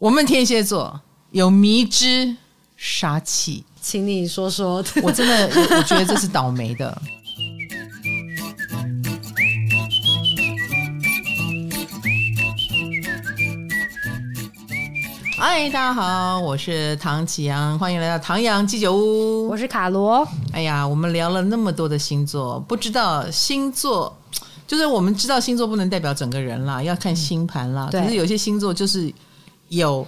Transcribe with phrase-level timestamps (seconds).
[0.00, 0.98] 我们天蝎座
[1.30, 2.34] 有迷之
[2.74, 4.82] 杀气，请你说说。
[5.04, 7.02] 我真的我，我觉得这是倒霉的。
[15.36, 19.48] 嗨，大家好，我是唐启阳，欢迎来到唐阳鸡酒屋。
[19.48, 20.26] 我是卡罗。
[20.52, 24.16] 哎呀，我们聊了那么多的星座，不知道星座
[24.66, 27.88] 就是我们知道星座不能代表整个人啦，要看星盘啦。
[27.90, 28.00] 对。
[28.00, 29.12] 可是有些星座就是
[29.70, 30.06] 有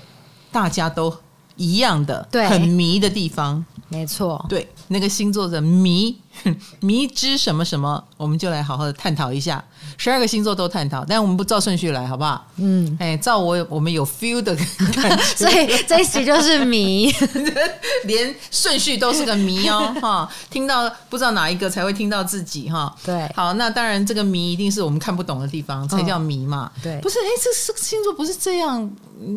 [0.50, 1.16] 大家都
[1.56, 3.64] 一样的，对，很迷的地方。
[3.92, 6.16] 没错，对，那个星座的迷
[6.80, 9.62] 迷之什么什么，我们就来好好的探讨一下。
[9.98, 12.44] 十二个星座都探讨，但我们不照顺序来，好不好？
[12.56, 17.12] 嗯，哎，照我我们有 feel 的感觉， 所以这一集就是迷，
[18.04, 22.92] 连顺序都是个谜哦，哈，听到不知道哪一个才会听到自己哈。
[23.04, 26.72] 对，好，那当然这个谜一定是我们看不懂的地方才叫迷嘛。
[26.82, 28.90] 对，不是，哎，这这个星座不是这样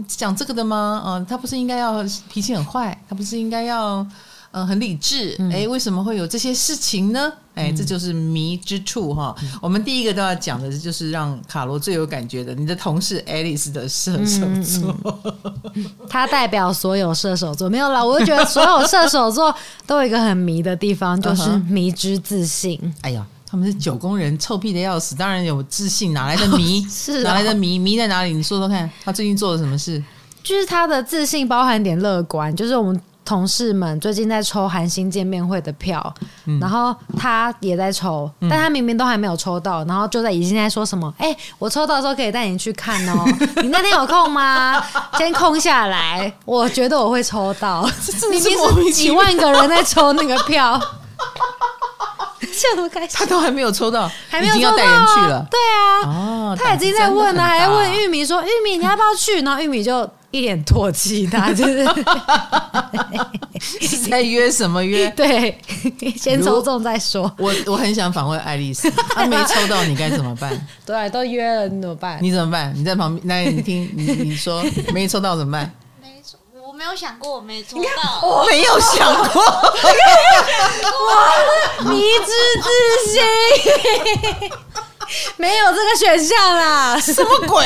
[0.08, 1.04] 讲这个的吗？
[1.06, 2.02] 嗯，他不是应该要
[2.32, 4.06] 脾气很坏，他不是应该要。
[4.56, 5.36] 嗯，很理智。
[5.52, 7.30] 哎，为什么会有这些事情呢？
[7.56, 9.36] 哎，这就是迷之处哈。
[9.44, 14.96] 嗯、我们第一个都要讲的，就是让卡罗最有感觉的，你的同事 Alice 的射手座。
[16.10, 18.02] 他代表所有射手座，没有啦。
[18.02, 19.54] 我就觉得所有射手座
[19.86, 22.80] 都有一个很迷的地方，就是迷之自信。
[23.02, 26.82] 哎呀，他们是九宫人，臭屁的要死，当然有自信，哪来的迷？
[26.90, 27.78] 是、哦、哪来的迷？
[27.78, 28.32] 迷在哪里？
[28.32, 30.02] 你说说看，他最近做了什么事？
[30.42, 33.02] 就是他的自信包含点乐观，就是我们。
[33.26, 36.14] 同事们最近在抽韩星见面会的票，
[36.46, 41.12] 嗯、然后他也在抽，但他明明都还没有抽到，然后就在已经在说什么？
[41.18, 43.26] 哎、欸，我抽到的时候可以带你去看哦，
[43.64, 44.80] 你那天有空吗？
[45.18, 47.82] 先空下来，我觉得我会抽到。
[48.30, 50.80] 明明是几万个人在抽那个票，
[52.62, 55.48] 这么开心，他都还没有抽到，还没有抽到、啊、已经要带人去了。
[55.50, 60.08] 对啊，哦，他已经在问了，还在问玉米说：“玉米，你要不要去？”然后玉米就。
[60.32, 61.88] 一脸唾弃，他就是
[64.10, 65.10] 在约什么约？
[65.16, 65.58] 对，
[66.18, 67.32] 先抽中再说。
[67.38, 70.68] 我我很想访问爱丽丝，她没抽到，你该怎么办？
[70.86, 72.20] 对，都约了，你怎么办？
[72.22, 72.72] 你怎么办？
[72.76, 74.64] 你在旁边，那，你听，你你说
[74.94, 75.72] 没抽到怎么办？
[76.02, 79.74] 没抽，我没有想过我没抽到，我没有想过，哇，
[81.92, 82.68] 迷之自
[83.12, 83.22] 信，
[85.38, 87.66] 没有这个选项啦，什么鬼？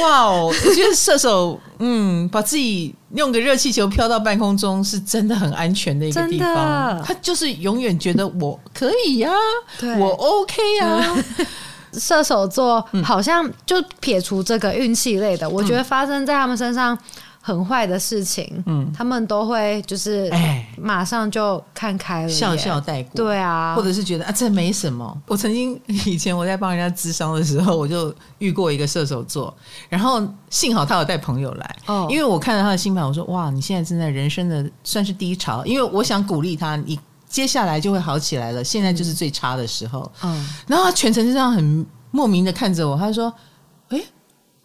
[0.00, 0.52] 哇哦！
[0.66, 7.02] 我觉得射手，嗯，把自己用个热气球飘到半空中，是真的很安全的一个地方。
[7.04, 11.24] 他就是永远觉得我可以呀、啊，我 OK 呀、啊。
[11.94, 16.98] 射手座好像就撇除这个运气类的，我觉得发生在他们身上。
[17.46, 25.14] 很坏的事情，嗯，他们都会就是，哎，马上就看开了，笑笑带过，对啊，或者是觉得啊，这没什么。
[25.26, 29.54] 我曾经以前我在帮人家咨商的时候，我就遇过一个射手座，
[29.90, 43.34] 然后幸好他有带朋友来，哦，因为我看到他的星盘，我说哇，你现在正在人生的算是低潮，因为我想鼓励他，你接下来就会好起来了，现在就是最差的时候，嗯，然后他全程就这样很莫名的看着我，他说，哎。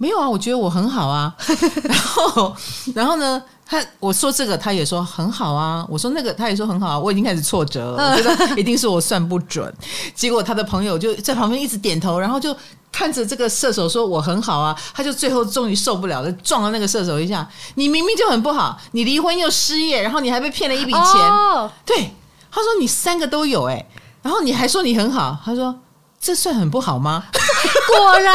[0.02, 1.36] 没有啊，我觉得我很好啊。
[1.84, 2.56] 然后，
[2.96, 5.86] 然后呢，他我说这个，他也说很好啊。
[5.90, 6.98] 我说那个，他也说很好啊。
[6.98, 9.72] 我已经开始挫折了，我觉得一定是我算不准。
[10.16, 12.56] 结果他的朋友就在旁边一直点头，然后就
[12.94, 14.74] 看着这个射手说我很好啊。
[14.94, 17.46] 他就最后终于受不了了，撞了那个射手一下。
[17.76, 21.02] 你明明就很不好，你离婚又失业，然后你还被骗了一笔钱。
[21.02, 22.16] 哦，对，
[22.50, 23.86] 他说你三个都有哎，
[24.22, 25.76] 然后你还说你很好，他说。
[26.22, 27.24] 这算很不好吗？
[27.92, 28.34] 果然，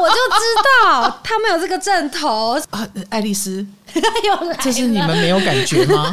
[0.00, 0.44] 我就知
[0.84, 2.86] 道他们有这个阵头啊！
[3.10, 3.64] 爱丽丝，
[4.60, 6.12] 这是你们没有感觉吗？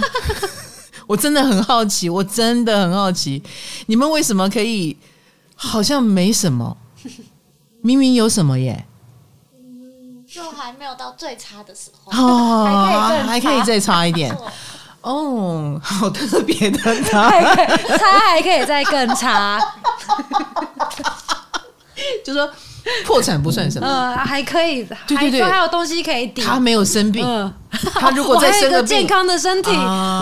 [1.07, 3.41] 我真的很好奇，我真的很好奇，
[3.87, 4.95] 你们为什么可以
[5.55, 6.77] 好像没什么，
[7.81, 8.85] 明明有什么耶？
[9.53, 14.35] 嗯，就还没有到最差的时候哦，还可以还可以再差一点。
[15.01, 17.31] 哦，好特别的差，
[17.97, 19.57] 差还可以再更差，
[22.25, 22.49] 就说
[23.05, 26.41] 破产不算什么，呃，还可以，对对对，还有东西可以抵。
[26.41, 27.23] 他没有生病，
[27.93, 29.71] 他如果 再生个健康的身体，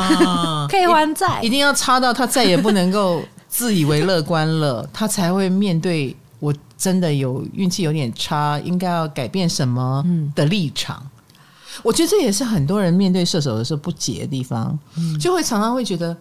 [0.70, 1.40] 可以还债。
[1.42, 10.04] 一定要差到他再也不能够自以为乐观了，他才会面对我真的有运气有点差，应该要改变什么
[10.36, 11.02] 的立场。
[11.84, 16.16] 我觉得这也是很多人面对射手的时候不解的地方，嗯、就会常常会觉得，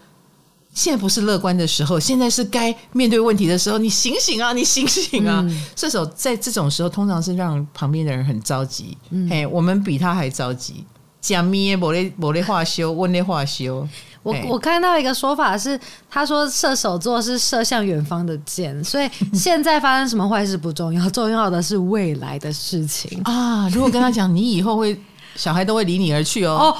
[0.76, 5.40] 现在不是乐观的时候，现在是该面对问题的时候，你醒醒啊，你醒醒啊！
[5.42, 8.96] 嗯、射手在这种时候通常是让旁边的人很着急，
[9.30, 10.84] 哎、嗯，我们比他还着急。
[11.18, 13.88] 讲咪某类某类化修，温类化修。
[14.22, 15.80] 我我看到一个说法是，
[16.10, 23.66] 他说射手座是射向远方的箭，所以现在发生什么坏事不重要，重要的是未来的事情啊。
[23.70, 25.00] 如果跟他讲，你以后会
[25.34, 26.76] 小孩都会离你而去哦，哦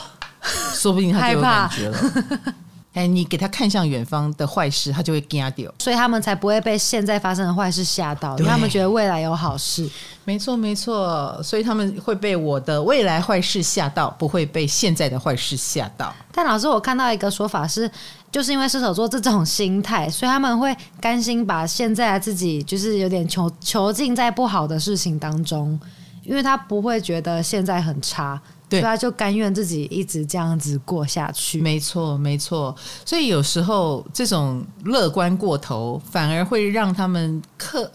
[0.74, 2.54] 说不定他就有感觉了。
[2.96, 9.86] 哎，你给他看向远方的坏事，他就会惊掉，所以他们才不会被现在发生的坏事吓到，因为他们觉得未来有好事。
[10.24, 16.10] 没错，没错，所以他们会被我的未来坏事吓到，不会被现在的坏事吓到。
[16.32, 17.88] 但老师，我看到一个说法是，
[18.32, 25.78] 就是因为射手座这种心态，所以他们会甘心把现在自己，就是有点囚囚禁在不好的事情当中，
[26.22, 28.40] 因为他不会觉得现在很差。
[28.68, 31.60] 对，所以他就甘愿自己一直这样子过下去。
[31.60, 32.74] 没错，没错。
[33.04, 37.90] 所以有时候这种乐观过头，反而会让他们克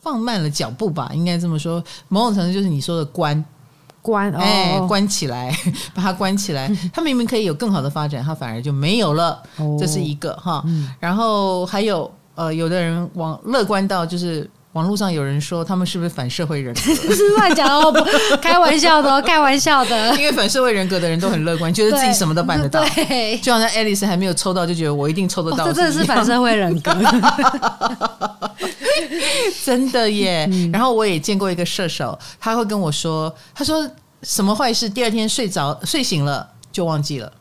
[0.00, 1.10] 放慢了脚步吧？
[1.14, 1.82] 应该这么说。
[2.08, 3.44] 某种程度就是你说的关
[4.00, 5.52] 关，哎，关起来，
[5.94, 6.70] 把它关起来。
[6.94, 9.42] 他明明可以有更好的发展，他反而就没有了。
[9.78, 10.64] 这是一个哈。
[11.00, 14.48] 然后还有呃，有的人往乐观到就是。
[14.74, 16.80] 网络上有人说他们是不是反社会人格？
[17.14, 18.04] 是 乱讲哦，不
[18.42, 20.16] 开玩笑的，开玩笑的。
[20.16, 22.84] 因为反社会人格的人都很乐观，觉得自己什么都办得到。
[22.88, 25.64] 对，就好像 Alice 还没有抽到，就觉得我一定抽得到。
[25.64, 26.92] 哦、这真的是反社会人格，
[29.64, 30.48] 真的耶。
[30.72, 33.88] 然后我也见过一个射手，他会跟我说，他说
[34.22, 37.32] 什么坏事，第二天睡着睡醒了就忘记了，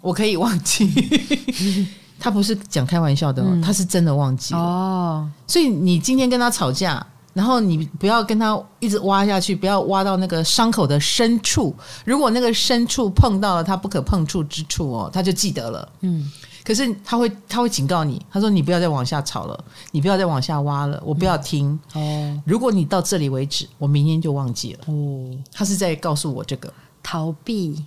[0.00, 1.88] 我可以忘记。
[2.22, 4.60] 他不是讲开玩笑的，嗯，他是真的忘记了。
[4.60, 7.04] 哦，所以你今天跟他吵架，
[7.34, 11.74] 然后你不要跟他一直挖下去，不要挖到那个伤口的深处。
[12.04, 15.88] 如果那个深处碰到了他不可碰触之处哦，他就记得了。
[16.02, 16.30] 嗯，
[16.62, 21.76] 可是他会他会警告你，他说你不要再往下吵了，你不要再往下挖了，我不要听。
[21.94, 24.84] 哦，如果你到这里为止，我明天就忘记了。
[24.86, 26.72] 哦，他是在告诉我这个
[27.02, 27.84] 逃避。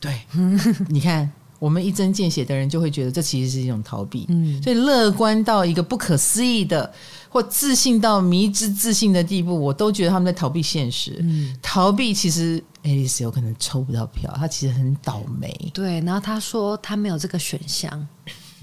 [0.00, 0.18] 对，
[0.88, 1.30] 你看。
[1.64, 6.92] 我们一针见血的人就会觉得这其实是一种逃避，嗯，所以乐观到一个不可思议的，
[7.30, 11.16] 或自信到迷之自信的地步，我都觉得他们在逃避现实。
[11.20, 15.58] 嗯，逃避其实 Alice 有可能抽不到票，她其实很倒霉。
[15.72, 18.06] 对，然后她说她没有这个选项，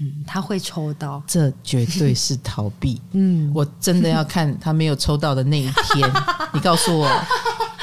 [0.02, 3.00] 嗯，他会抽到，这绝对是逃避。
[3.12, 6.12] 嗯，我真的要看他没有抽到的那一天，
[6.52, 7.08] 你告诉我。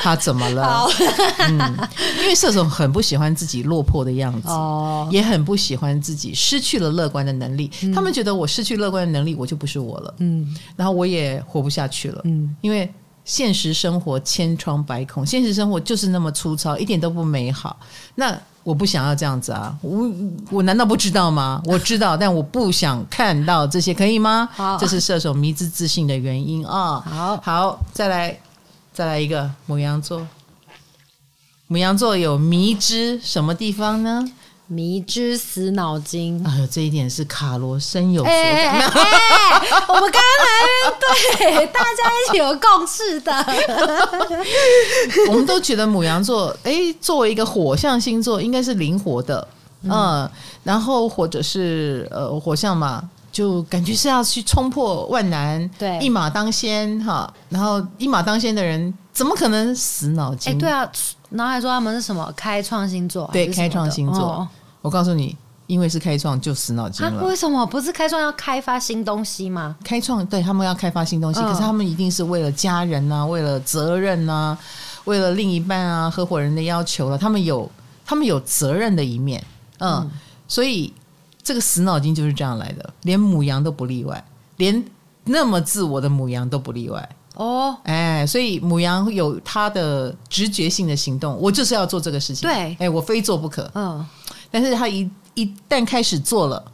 [0.02, 0.88] 他怎么了？
[1.40, 1.60] 嗯，
[2.22, 7.70] 因为射手很不喜欢自己落魄的样子，哦，也很不喜欢自己失去了乐观的能力。
[7.84, 10.16] 嗯，他们觉得我失去乐观的能力，我就不是我了。
[10.20, 12.22] 嗯，然后我也活不下去了。
[12.24, 12.90] 嗯，因为
[13.26, 17.78] 现实生活千疮百孔，现实生活就是那么粗糙，一点都不美好。
[18.16, 19.76] 那我不想要这样子啊！
[19.82, 20.10] 我
[20.52, 21.62] 我难道不知道吗？
[21.66, 24.48] 我知道，但我不想看到这些，可以吗？
[24.52, 27.00] 好，这是射手迷之自信的原因啊！
[27.00, 28.40] 好好，再来。
[28.92, 30.28] 再来一个母羊座，
[31.68, 34.30] 母羊座有迷之什么地方呢？
[34.72, 36.42] 迷之死脑筋。
[36.46, 38.36] 哎呦，这一点是卡罗深有所感。
[38.36, 38.86] 欸欸欸、
[39.88, 43.34] 我们刚才对大家一起有共识的。
[45.30, 46.72] 我们都觉得母羊座，哎，
[47.02, 49.48] 作为一个火象星座，应该是灵活的，
[49.82, 50.32] 嗯，嗯，
[50.64, 53.10] 然后或者是呃火象嘛。
[53.32, 57.32] 就感觉是要去冲破万难，对，一马当先哈。
[57.48, 60.52] 然后一马当先的人，怎么可能死脑筋？
[60.52, 60.92] 哎，对啊，
[61.30, 63.30] 然后还说他们是什么开创星座？
[63.32, 64.24] 对，开创星座。
[64.24, 64.48] 哦。
[64.82, 65.36] 我告诉你，
[65.68, 67.24] 因为是开创，就死脑筋了。
[67.26, 69.76] 为什么不是开创要开发新东西吗？
[69.84, 74.60] 开创对他们要开发新东西，可是他们一定是为了家人呐、啊，为了责任呐、啊，
[75.06, 77.18] 为了另一半啊，合伙人的要求了。
[77.18, 77.70] 他们有
[78.06, 79.44] 他们有责任的一面，
[79.80, 80.12] 嗯，嗯
[80.48, 80.94] 所以。
[81.42, 84.24] 这个死脑筋就是这样来的，连母羊都不例外，
[84.58, 84.86] 连
[85.24, 87.76] 那么自我的母羊都不例外哦。
[87.86, 92.48] 哎，所以母羊有他的直觉性的行动，我就是要做这个事情。
[92.48, 93.72] 对，哎，我非做不可。
[93.74, 94.06] 嗯，
[94.52, 96.72] 但是他一一旦开始做了，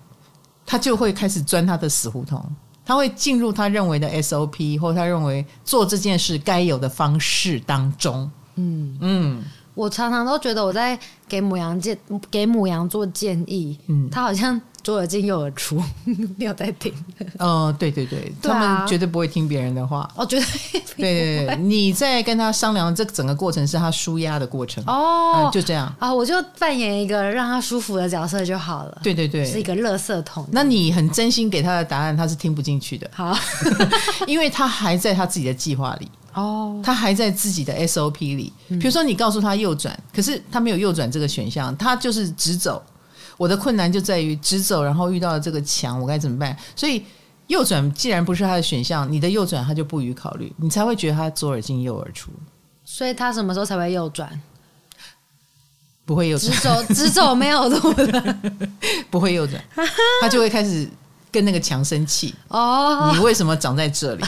[0.66, 2.44] 他就会开始钻他的死胡同，
[2.86, 8.30] 他会进入他认为的 SOP 或他认为做这件事该有的方式当中。
[8.56, 9.44] 嗯嗯。
[9.76, 11.98] 我常常都觉得我在给母羊建
[12.32, 15.82] 给母羊做建议，嗯，他好像左耳进右耳出，
[16.38, 16.94] 没有在听。
[17.40, 20.10] 哦，对对对，他们绝对不会听别人的话。
[20.16, 20.46] 哦，绝对。
[20.98, 24.82] 对对对，你在跟他商量这整个过程是他舒压的过程。
[24.88, 29.00] 哦，嗯，就这样啊，我就扮演一个让他舒服的角色就好了。
[29.04, 30.48] 对对对，是一个垃圾桶。
[30.52, 33.10] 那你很真心给他的答案，他是听不进去的。
[33.14, 33.38] 好，
[34.26, 36.10] 因为他还在他自己的计划里。
[36.36, 38.54] 哦，他还在自己的 SOP 里。
[38.68, 42.84] 比如说，你告诉他右转，可是他没有右转这个选项，他就是直走。
[43.38, 46.56] 我的困难就在于直走，然后遇到了这个墙，我该怎么办？
[46.76, 47.04] 所以
[47.48, 52.32] 右转既然不是他的选项，你的右转他就不予考虑，你才会觉得他左耳进右耳出。
[52.86, 54.40] 所以他什么时候才会右转？
[56.06, 58.38] 不会右转，直走直走没有路的，
[59.10, 59.62] 不会右转，
[60.22, 60.88] 他就会开始
[61.32, 62.36] 跟那个墙生气。
[62.48, 64.24] 哦，你为什么长在这里？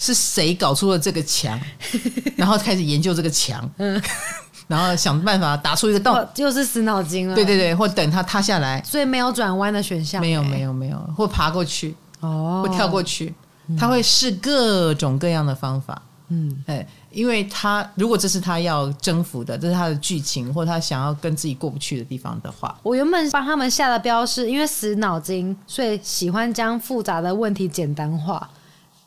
[0.00, 1.60] 是谁搞出了这个墙？
[2.34, 4.02] 然后开始研究这个墙，嗯，
[4.66, 7.34] 然后想办法打出一个洞， 就是死脑筋了。
[7.34, 10.18] 对对对，或等它塌下来，所以没有转弯的选项。
[10.18, 13.34] 没有没有没有，或爬过去，哦，或跳过去，
[13.78, 16.00] 他会试各种各样的方法。
[16.32, 28.48] 嗯，哎，因为他如果这是他要征服的，这是他的剧情，或他想要跟自己过不去的地方的话，我原本帮他们下的标是因为死脑筋，所以喜欢将复杂的问题简单化。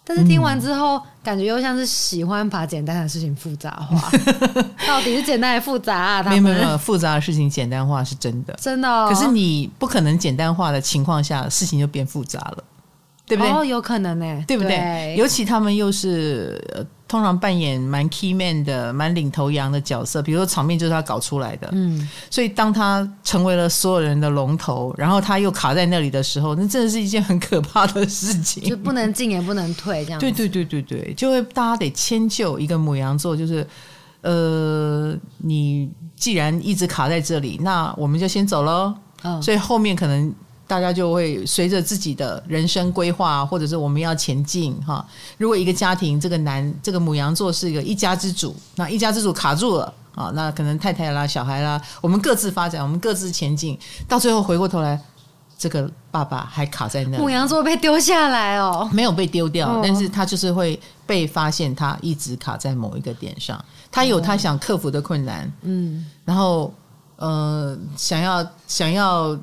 [0.05, 4.11] 但是听完之后，嗯、感觉又像是喜欢把简单的事情复杂化。
[4.87, 6.23] 到底是简单还是复杂啊？
[6.23, 9.07] 没有没有，复杂的事情简单化是真的，真的、哦。
[9.09, 12.63] 可是你不可能简单化的情况下，事情就变复杂了，
[13.25, 13.51] 对不对？
[13.51, 14.75] 哦，有可能呢，对不对？
[14.77, 16.61] 对，尤其他们又是。
[17.13, 30.19] 通常扮演蛮 key man 的、蛮领头羊的角色，比如说场面就是他搞出来的，嗯，所以当他成为了所有人的龙头，然后他又卡在那里的时候，那真的是一件很可怕的事情，就不能进也不能退，这样。
[30.19, 33.63] 对对对对对，就会大家得迁就一个母羊座，就是
[34.21, 38.91] 呃，你既然一直卡在这里，那我们就先走喽。
[39.21, 40.33] 嗯，所以后面可能。
[40.73, 45.05] 大家就会随着自己的人生规划，或者是我们要前进哈。
[45.37, 53.77] 如果一个家庭，这个男这个母羊座是一个一家之主，那一家之主卡住了啊，那可能太太啦、小孩啦，我们各自发展，我们各自前进，
[54.07, 54.99] 到最后回过头来，
[55.55, 57.19] 这个爸爸还卡在那。
[57.19, 66.73] 母羊座被丢下来哦，没有被丢掉，但是他就是会被发现，他一直卡在某一个点上，他有他想克服的困难，嗯，然后
[67.17, 69.37] 呃，想要想要。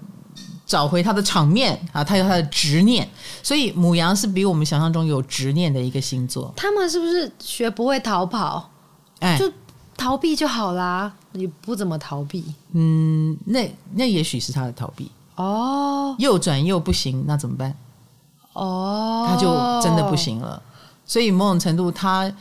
[0.70, 3.04] 找回他的场面啊，他有他的执念，
[3.42, 6.54] 所以母羊是比我们想象中有执念的一个星座。
[6.56, 8.70] 他们是不是学不会逃跑？
[9.18, 9.52] 哎，就
[9.96, 12.54] 逃避就好啦，也不怎么逃避。
[12.70, 16.14] 嗯，那那也许是他的逃避哦。
[16.20, 17.74] 右转右不行，那怎么办？
[18.52, 19.48] 哦，他就
[19.82, 20.62] 真的不行了。
[21.04, 22.32] 所以某种程度，他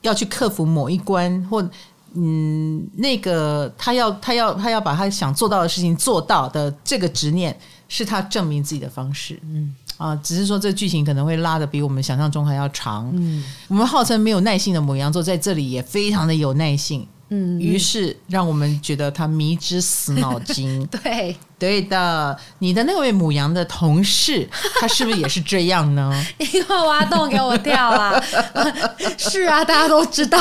[0.00, 1.64] 要去克服某一关或。
[2.14, 7.56] 嗯，那个他要他要他要把他想做到的事情做到的这个执念，
[7.88, 9.38] 是他证明自己的方式。
[9.44, 13.10] 嗯啊，只是说这剧情可能会拉的比我们想象中还要长。
[13.14, 17.06] 嗯，我们号称没有耐性的母羊座在这里也非常的有耐性。
[17.32, 20.84] 嗯，于是让我们觉得他迷之死脑筋。
[20.90, 22.36] 对，对的。
[22.58, 24.48] 你的那位母羊的同事，
[24.80, 26.12] 他是不是也是这样呢？
[26.38, 28.20] 因为挖洞给我跳啊！
[29.16, 30.38] 是啊，大家都知道。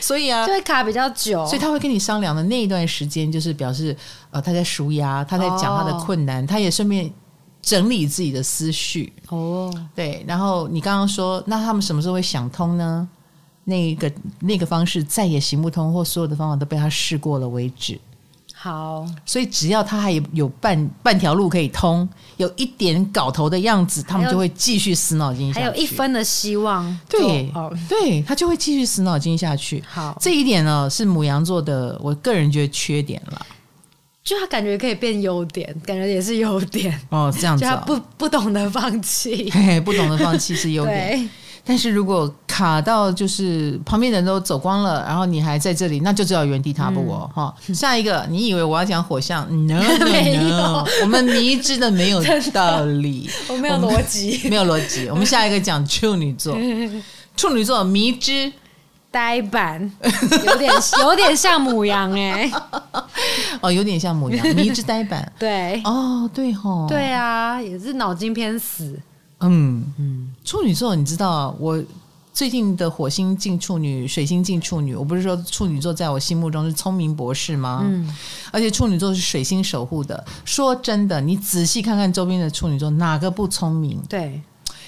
[0.00, 1.46] 所以啊，就会卡比较久。
[1.46, 3.96] 所以他会跟你商量的那一段时间，就是表示
[4.30, 7.08] 呃他在纾压，他在讲他的困难，哦、他也顺便
[7.62, 9.12] 整理自己的思绪。
[9.28, 10.24] 哦，对。
[10.26, 13.08] 然后你刚刚说，那他们什么时候会想通呢？
[13.64, 17.98] 那个那个方式再也行不通，或所有的方法都被他试过了为止。
[18.54, 25.64] 好，所以只要他还有有半半条路可以通，有一点搞头的样子，他们就会继续死脑筋下去。
[25.64, 27.50] 还有一分的希望，对，
[27.88, 29.82] 对，他就会继续死脑筋下去。
[29.88, 33.46] 好，这一点呢是母羊座的，我个人觉得缺点了。
[34.22, 37.34] 就他感觉可以变优点，感觉也是优点哦。
[37.34, 41.30] 这样子、哦，就他不不懂得放弃，嘿嘿，不懂得放弃是优点。
[41.64, 47.30] 但是如果卡到就是旁边人都走光了，然后你还在这里，那就只好原地踏步哦。
[47.34, 49.46] 哈、嗯，下一个，你以为我要讲火象？
[49.66, 55.08] No no no，我们迷之的没有道理， 我没有逻辑，没有逻辑。
[55.08, 56.56] 我们下一个讲处女座，
[57.36, 58.52] 处女座迷之
[59.10, 59.90] 呆板，
[60.46, 62.50] 有点有点像母羊哎，
[63.60, 68.98] 哦，有点像母羊，迷之呆板，对，哦，对吼，对啊，也是脑筋偏死。
[69.40, 71.82] 嗯嗯，处女座，你知道我
[72.32, 77.80] 最近的火星进处女，水星进处女，我不是说处女座在我心目中是聪明博士吗？
[77.84, 78.16] 嗯，
[78.52, 80.24] 而且处女座是水星守护的。
[80.44, 84.00] 说真的，你仔细看看周边的处女座，哪个不聪明？
[84.08, 84.40] 对，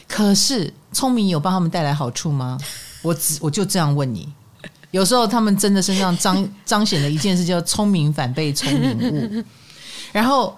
[0.06, 2.56] 可是聪明有帮他们带来好处吗？
[3.02, 4.32] 我只我就这样问你，
[4.92, 9.44] 有时候他们真的身上彰彰显了一件事，叫聪明反被聪明误，
[10.12, 10.56] 然后。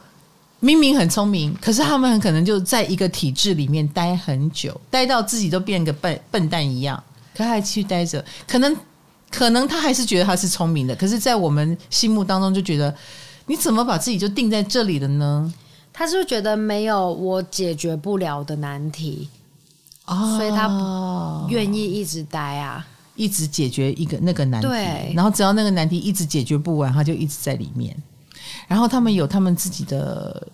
[0.64, 7.04] 明明很聪明，可是他们很可能就在一个体制里面待很久，待到自己都变个笨笨蛋一样，
[7.36, 8.24] 可还继续待着。
[8.48, 8.74] 可能
[9.30, 12.96] 可能他还是觉得他是聪明的，可是，在我们心目当中就觉得，
[13.44, 15.52] 你怎么把自己就定在这里了呢？
[15.92, 19.28] 他是不是觉得没有我解决不了的难题
[20.06, 27.94] 哦，所以他不愿意一直待啊，一直解决一个那个难题，对，然后只要那个难题一直解决不完，他就一直在里面。
[28.68, 30.46] 然后他们有他们自己的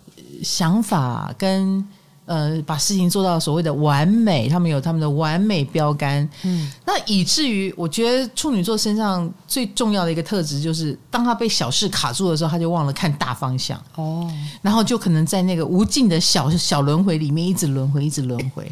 [0.43, 1.85] 想法跟
[2.25, 6.27] 呃，把事情做到所谓的完美，他们有他们的完美标杆。
[6.43, 13.77] 嗯，那以至于我觉得处女座身上最重要的一个特质，就是当他被小事卡住的时候，他就忘了看大方向。
[13.95, 14.31] 哦，
[14.61, 18.71] 然后就可能在那个无尽的小小轮回里面一直轮回，一直轮回。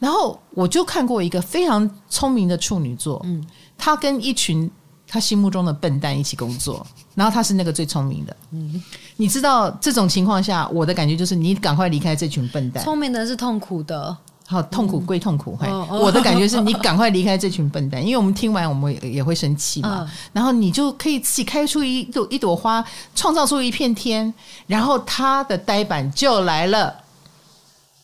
[0.00, 3.46] 然后我就看过一个非常聪明的处女座，嗯，
[3.76, 4.68] 他跟一群
[5.08, 8.82] 他心目中的笨蛋一起工作，然后他是那个最聪明的，嗯。
[9.16, 12.84] 你知道这种情况下，我的感觉就是你赶快离开这群笨蛋。
[12.84, 20.08] 聪明的是痛苦的，好，痛苦归痛苦，嘿，我的感觉是你赶快离开这群笨蛋，因为我们听完我们也会生气嘛。
[20.32, 22.84] 然后你就可以自己开出一朵一朵花，
[23.16, 24.32] 创造出一片天，
[24.68, 26.94] 然后他的呆板就来了，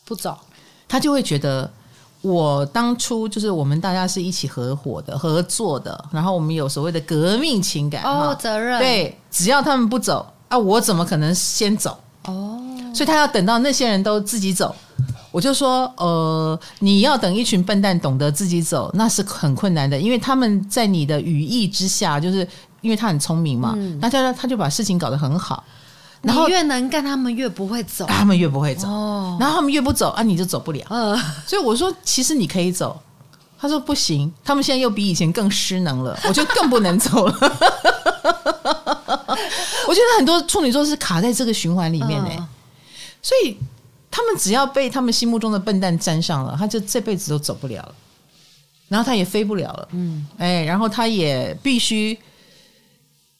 [0.03, 0.37] 不走，
[0.87, 1.71] 他就会觉得
[2.25, 10.25] 我当初就是我们大家是一起合伙的、合作的，然后我们有所谓的革命情感哦，责任对，只要他们不走。
[10.47, 11.97] 啊，我怎么可能先走？
[12.25, 12.59] 哦，
[12.93, 14.75] 所以他要等到那些人都自己走。
[15.31, 22.47] 我就说，呃，你要等一群笨蛋懂得自己走，那是很困难的，因为他们在你的羽翼之下，就是
[22.81, 25.63] 因为他很聪明嘛，嗯、那他他就把事情搞得很好。
[26.25, 28.87] 然后你越能干，他们越不会走，他们越不会走。
[28.87, 30.83] 哦，然后他们越不走啊，你就走不了。
[30.89, 31.15] 嗯，
[31.45, 32.99] 所以我说，其实你可以走。
[33.57, 37.33] 他说不行，他们现在又比以前更失能了，我就更不能走了。
[39.87, 42.47] 我觉得很多处女座是卡在这个循环里面呢，
[43.21, 43.57] 所以
[44.11, 47.95] 他们只要被他们心目中的笨蛋沾上了，他就这辈子都走不了了，
[48.87, 52.17] 然后他也飞不了了，嗯，哎，然后他也必须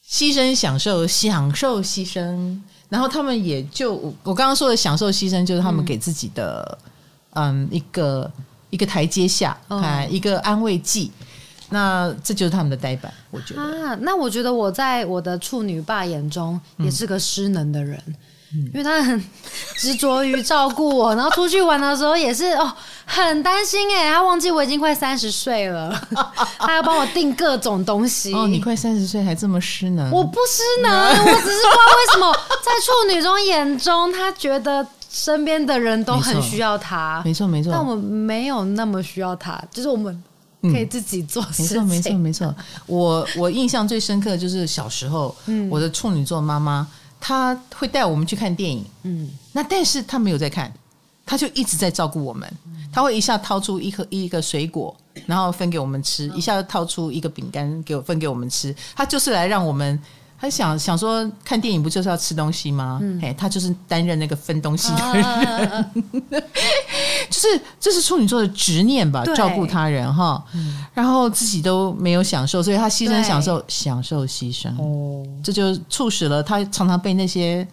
[0.09, 2.59] 牺牲享受，享受牺牲，
[2.89, 3.93] 然后他们也就
[4.23, 6.77] 我刚刚说的享受牺牲，就是他们给自己的
[7.31, 8.31] 嗯一个
[8.69, 11.11] 一个台阶下，哎，一个安慰剂。
[11.69, 13.97] 那这就是他们的呆板，我觉得啊。
[14.01, 18.15] 那我觉得我在我的处女爸眼中也是个失能的人，嗯、
[18.55, 19.23] 因为他很
[19.77, 22.71] 执着于照顾我，然后出去玩的时候也是哦，
[23.05, 25.93] 很担心哎，他忘记我已经快三十岁了，
[26.59, 28.33] 他要帮我订各种东西。
[28.33, 30.11] 哦，你快三十岁还这么失能？
[30.11, 32.33] 我不失能，我只是不知道为什么
[32.63, 40.23] 在处女中眼中，他觉得身边的人都很需要他，没错没错，但我们没有那么需要他，就是我们。
[40.73, 42.55] 可以自己做事情，没错，没错，没错。
[42.87, 46.87] 我我印象最深刻的就是小时候，嗯，我的处女座妈妈，
[47.27, 50.71] 她会带我们去看电影，嗯，那但是他没有在看，
[51.25, 52.47] 他就一直在照顾我们。
[52.93, 59.99] 他会一下掏出一颗一个水果，然后分给我们吃，一下掏出一个饼干给我分给我们吃，他就是来让我们。
[60.39, 62.99] 他想想说，看电影不就是要吃东西吗？
[63.01, 65.91] 嗯，嘿，他就是担任那个分东西的人，啊、
[67.31, 77.65] 就是这是处女座的执念吧，照顾他人哈，嗯、然后自己都没有享受，所以他牺牲享受，享受牺牲，哦，这就促使了他常常被那些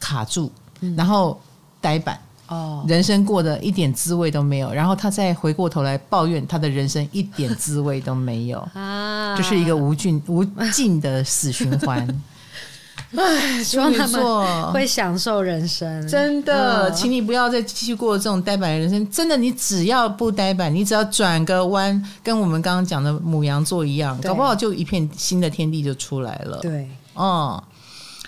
[0.00, 1.40] 卡住，嗯、然后
[1.80, 2.18] 呆板。
[2.48, 12.06] 哦，人生过得一点滋味都没有，然后他再回过头来抱怨他的人生一点滋味都没有啊，这是一个无尽无尽的死循环。
[13.16, 16.06] 唉，希望他们会享受人生。
[16.06, 19.10] 真的，请你不要再继续过这种呆板的人生。
[19.10, 26.58] 真的，你只要不呆板，你只要转个弯，跟我们刚刚讲的母羊座一样，搞不好就一片新的天地就出来了。
[26.58, 27.62] 对，嗯，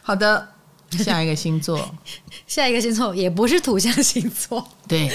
[0.02, 0.46] 好的。
[0.98, 1.78] 下一个星座，
[2.46, 5.10] 下一个星座也不是土象星座，对，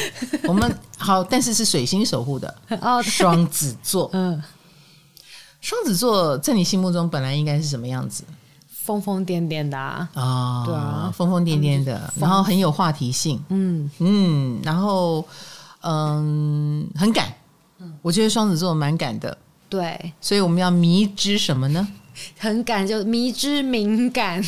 [0.47, 4.41] 我们 好，但是是水星守护的哦，双子座，嗯，
[5.61, 8.23] 双子座在你心目中本来应该是什么样子？
[8.69, 13.89] 疯疯癫癫的啊，哦、对啊，疯疯癫癫的，然后很有话题性，嗯。
[13.97, 15.27] 嗯，然后
[15.81, 17.33] 嗯很敢，
[18.03, 19.35] 我觉得双子座蛮敢的，
[19.67, 21.87] 对，所以我们要迷之什么呢？
[22.37, 24.41] 很敢就迷之敏感。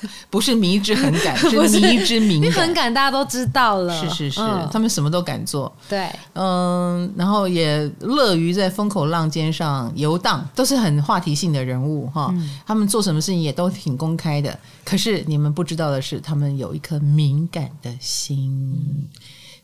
[0.30, 2.52] 不是迷之很敢， 是迷之敏感。
[2.52, 4.00] 很敢，大家都知道了。
[4.00, 5.72] 是是是，嗯、他们什么都敢做。
[5.88, 12.28] 对，嗯，然后也乐于在风口浪尖上游荡，都是很话题性的人物哈。
[12.32, 14.58] 嗯、他们做什么事情也都挺公开的。
[14.84, 18.50] 可是你们不知道的是，他们有一颗敏感的心。
[18.76, 19.04] 嗯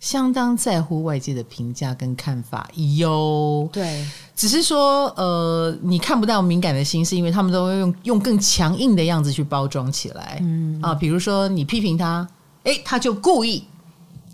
[0.02, 3.68] 相当在乎外界的评价跟看法，哟。
[3.72, 10.40] 对，只是说，呃，你看不到敏感的心，是因为他们都会用用更强硬的样子去包装起来。
[10.42, 12.28] 嗯啊，比如说你批评他，
[12.64, 13.62] 哎，他就故意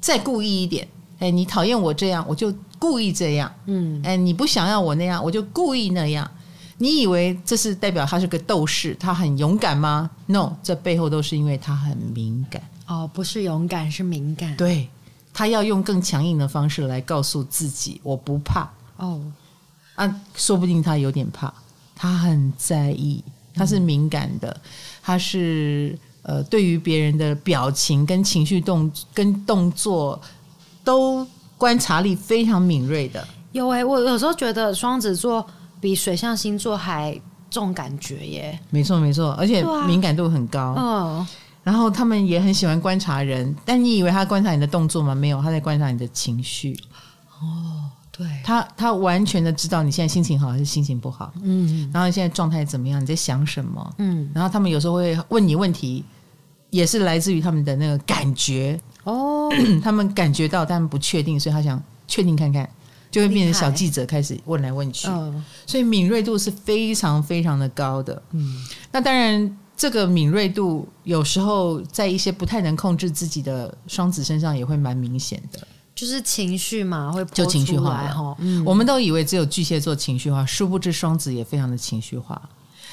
[0.01, 0.89] 再故意一点。
[1.19, 3.53] 哎，你讨厌我这样，我就故意这样。
[3.67, 6.29] 嗯，哎，你不想要我那样，我就故意那样。
[6.79, 12.63] 你以为这是代表他是个斗士，他很勇敢吗？No，这背后都是因为他很敏感。
[12.87, 14.57] 哦，不是勇敢，是敏感。
[14.57, 14.89] 对。
[15.39, 19.21] 他要用更强硬的方式来告诉自己：“我不怕。”哦，
[19.95, 21.55] 啊，说不定他有点怕，
[21.95, 23.23] 他很在意，
[23.55, 24.61] 他是敏感的，嗯、
[25.01, 30.21] 他是呃，对于别人的表情跟情绪动跟动作
[30.83, 31.25] 都
[31.57, 33.25] 观察力非常敏锐的。
[33.53, 35.47] 有哎、欸，我有时候觉得双子座
[35.81, 37.17] 比水象星座还
[37.49, 38.59] 重感觉耶。
[38.71, 40.75] 没错没错，而且敏感度很高。
[40.77, 41.29] 嗯、啊，
[41.63, 45.15] 然后他们也很喜欢观察人，但你以为他观察你的动作吗？
[45.15, 46.79] 没有，他在观察你的情绪。
[47.41, 47.91] 哦。
[48.11, 53.01] 对他，他完全的知道你现在心情好还是心情不好，嗯，然后你现在状态怎么样？
[53.01, 53.95] 你在想什么？
[53.99, 56.05] 嗯，然后他们有时候会问你问题，
[56.71, 59.49] 也是来自于他们的那个感觉哦，
[59.85, 62.69] 他们感觉到，但不确定，所以他想确定看看，
[63.09, 75.67] 就会变成小记者开始问来问去，嗯，所以敏锐度是非常非常的高的，嗯，那当然，这个敏锐度有时候在一些不太能控制自己的双子身上也会蛮明显的。
[75.95, 78.37] 就是情绪嘛，会就情绪化哈。
[78.39, 82.41] 嗯，我们都以为只有巨蟹座情绪化，殊不知双子也非常的情绪化。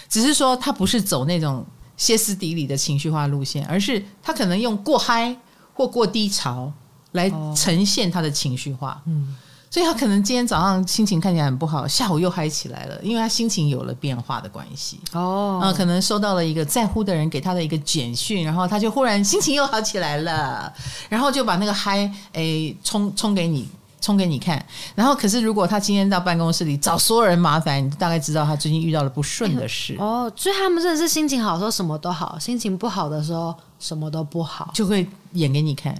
[0.07, 1.65] 只是说他不是走那种
[1.97, 5.35] 歇斯底里的情绪化路线，而是他可能用过嗨
[5.73, 6.71] 或过低潮
[7.13, 9.01] 来呈现他的情绪化。
[9.05, 9.35] 嗯。
[9.75, 15.01] 所以他可能今天早上心情看起来很不好，下午又嗨起来了，因为他心情有了变化的关系。
[15.11, 20.71] 哦，嗯，可能收到了一个在乎的人给他的一个简讯，然后他就忽然心情又好起来了，
[21.09, 23.67] 然后就把那个嗨诶冲冲给你，
[23.99, 24.65] 冲给你看。
[24.95, 29.97] 然后可是如果他今天到办公室里找所有人麻烦，你大概知道他最近遇到了不顺的事。
[29.99, 35.93] 哦，所以他们真的是心情好的时候什么都好，心情不好的时候什么都不好，就会演给你看。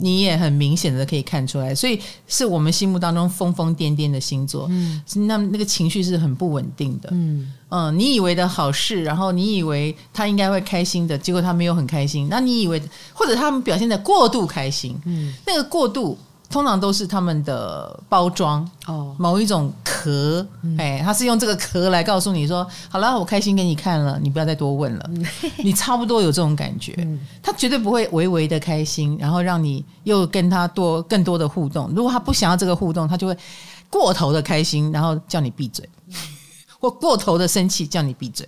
[0.00, 4.66] 你也很明显的可以看出来，所以是我们心目当中疯疯癫癫的星座。
[4.70, 7.08] 嗯，那那个情绪是很不稳定的。
[7.12, 12.28] 嗯嗯，你以为的好事，然后你以为他应该会开心的，结果他没有很开心。
[12.30, 12.80] 那你以为
[13.12, 16.16] 或者他们表现的过度开心，嗯，那个过度。
[16.52, 25.10] 通常都是他们的包装哦，某一种壳，哎、嗯，他是用这个壳来告诉你说，好了，我开心给你看了，你不要再多问了，
[25.64, 26.94] 你差不多有这种感觉，
[27.42, 31.90] 他绝对不会微微的开心，然后让你又跟他多更多的互动。
[31.96, 33.34] 如果他不想要这个互动，他就会
[33.88, 35.88] 过头的开心，然后叫你闭嘴，
[36.78, 38.46] 或过头的生气，叫你闭嘴。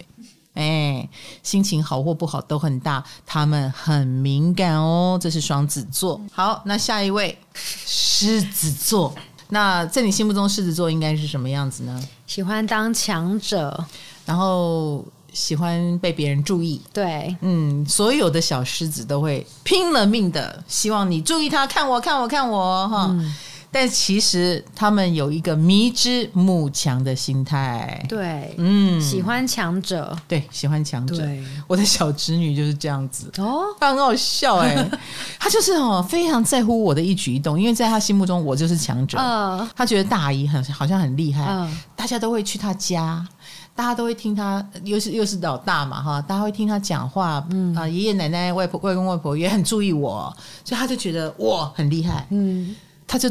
[0.55, 1.09] 哎，
[1.43, 5.19] 心情好或不好都很大，他们很敏感哦。
[5.21, 6.21] 这是双子座。
[6.33, 9.15] 好，那下一位狮子座。
[9.49, 12.09] 那在你心目中，狮子座应该是什么样子呢？
[12.27, 13.85] 喜欢当强者，
[14.25, 16.81] 然后喜欢被别人注意。
[16.93, 23.07] 对，嗯，所有的小狮子都会拼了命的希望你注意他，看我，看我，看我，哈。
[23.11, 23.35] 嗯
[23.75, 31.27] 但其实他们有一个迷之慕强的心态，对，嗯，喜欢强者，对，喜欢强者。
[31.67, 33.29] 我的小侄女就是这样子。
[33.39, 34.91] 哦，她很好笑哎、欸，
[35.41, 43.27] 她就是哦非常在乎我的一举一动，因为在她心目中我就是强者，嗯，她觉得大姨很好像很厉害，嗯，大家都会去她家，
[43.75, 47.75] 大家都会听她，又是又是老大嘛哈，大家会听她讲话，嗯。
[47.75, 50.33] 啊，爷爷奶奶、外婆、外公、外婆也很注意我，
[50.65, 53.29] 所以她就觉得我很厉害，嗯，她就。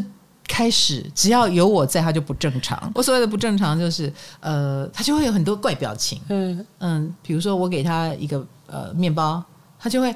[0.48, 2.92] 开始只要有我在，他就不正常。
[2.94, 6.22] 我所谓的不正常，就是呃，他就会有很多怪表情。
[6.30, 9.44] 嗯嗯，比如说我给他一个呃面包，
[9.80, 10.14] 他就会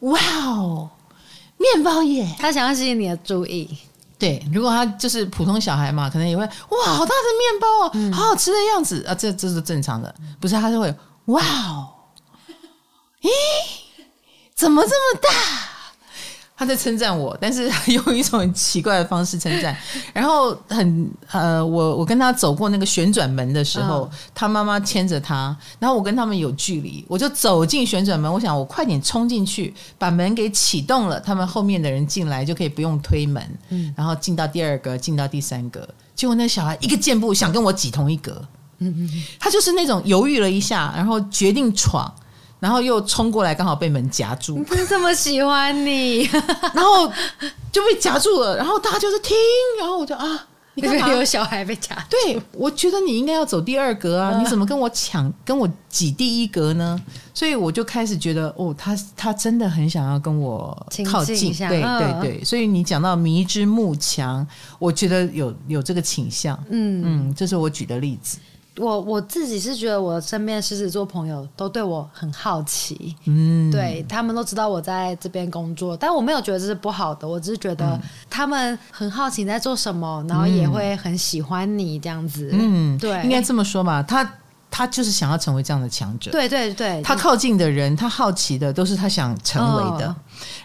[0.00, 0.90] 哇哦，
[1.58, 2.28] 面包耶！
[2.38, 3.76] 他想要吸引你的注意。
[4.18, 10.14] 对，如果他就是普通小孩嘛，可能也会哇，好大的面包哦，嗯、好好吃的样子啊，这这是正常的。
[10.40, 10.94] 不是，他就会
[11.26, 11.88] 哇哦，
[13.20, 13.28] 咦，
[14.54, 15.28] 怎么这么大？
[16.56, 19.76] 他在称赞我，但是 用一种很奇怪的方式称赞。
[20.14, 28.32] 然后很呃，我我跟他走过那个旋转门的时候，他妈妈牵着他，然后我跟他们有距离，我就走进旋转门。
[28.32, 33.58] 我想我快点冲进去，把门给启动了，他们后面的人进来就可以不用推门。
[33.68, 35.86] 嗯，然后进到第二格，进到第三格。
[36.14, 38.42] 结果那小孩一个箭步想跟我挤同一格。
[38.78, 42.10] 嗯嗯，他就是那种犹豫了一下，然后决定闯。
[42.58, 44.56] 然后又冲过来，刚好被门夹住。
[44.64, 46.22] 不 是这么喜欢你，
[46.74, 47.06] 然后
[47.70, 48.56] 就被夹住了。
[48.56, 49.36] 然后大家就是听，
[49.78, 52.16] 然后我就啊，你看有小孩被夹住。
[52.24, 57.00] 对，我觉得你应该要走第二格啊，你怎么跟我抢，跟我挤第一格呢？
[57.34, 60.74] 所以我就开始觉得，哦，他他真的很想要跟我
[61.10, 62.44] 靠近，对对对。
[62.44, 64.46] 所以你讲到迷之慕强，
[64.78, 66.58] 我觉得有有这个倾向。
[66.70, 68.38] 嗯嗯，这是我举的例子。
[68.78, 84.30] 我我自己是觉得，我身边狮子座朋友都对我很好奇，嗯，对他们都知道我在这边工作，但我没有觉得这是不好的，我只是觉得他们很好奇你在做什么，然后也会很喜欢你这样子，嗯，对，应该这么说吧，他
[84.70, 90.14] 他就是想要成为这样的强者，对对对，他靠近的人，他好奇的都是他想成为的。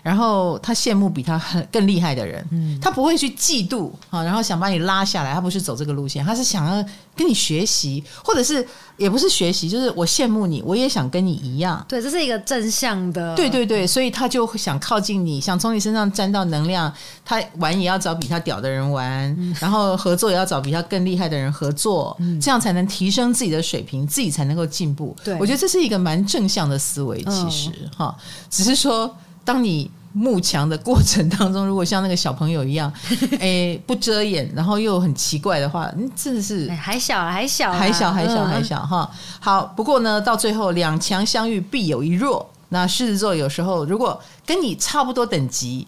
[0.02, 8.66] 然后他羡慕比他很更厉害的人，嗯，他不会去嫉妒啊，然后想把你拉下来，他不是走这个路线，他是想要跟你学习，或者是
[8.98, 16.92] 也不是学习，就是我羡慕你，我也想跟你一样，对，这是一个正向的，对对对，所以他就会想靠近你，想从你身上沾到能量，
[17.26, 25.16] 他玩也要找比他屌的人玩，嗯、然后合作也要找比他更厉害的人合作，嗯、这样才能提升自己的水平，自己才能够进步。
[25.24, 29.90] 对，我觉得这是一个蛮正向的思维，其实哈、嗯，只是说当你。
[30.14, 32.92] 慕强的过程当中，如果像那个小朋友一样，
[33.40, 39.10] 哎，不遮掩，然后又很奇怪的话，你真的是还小还小还小还小还小哈。
[39.40, 42.46] 好，不过呢，到最后两强相遇必有一弱。
[42.68, 45.88] 那狮子座有时候如果跟你差不多等级，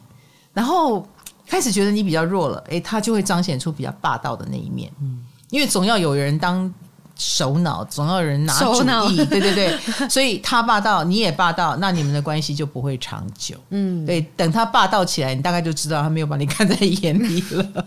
[0.54, 1.06] 然后
[1.46, 4.90] 开始觉得你比较弱了，哎，他就会彰显出比较霸道的那一面。
[5.02, 6.74] 嗯，因为总要有人当。
[7.16, 9.78] 首脑总要有人拿主意，脑对对对，
[10.10, 13.56] 所以他霸道，你也霸道，那你们的关系就不会长久。
[13.70, 17.86] 嗯，对，等他霸道起来，你大概就知道他没有把你看在眼里了。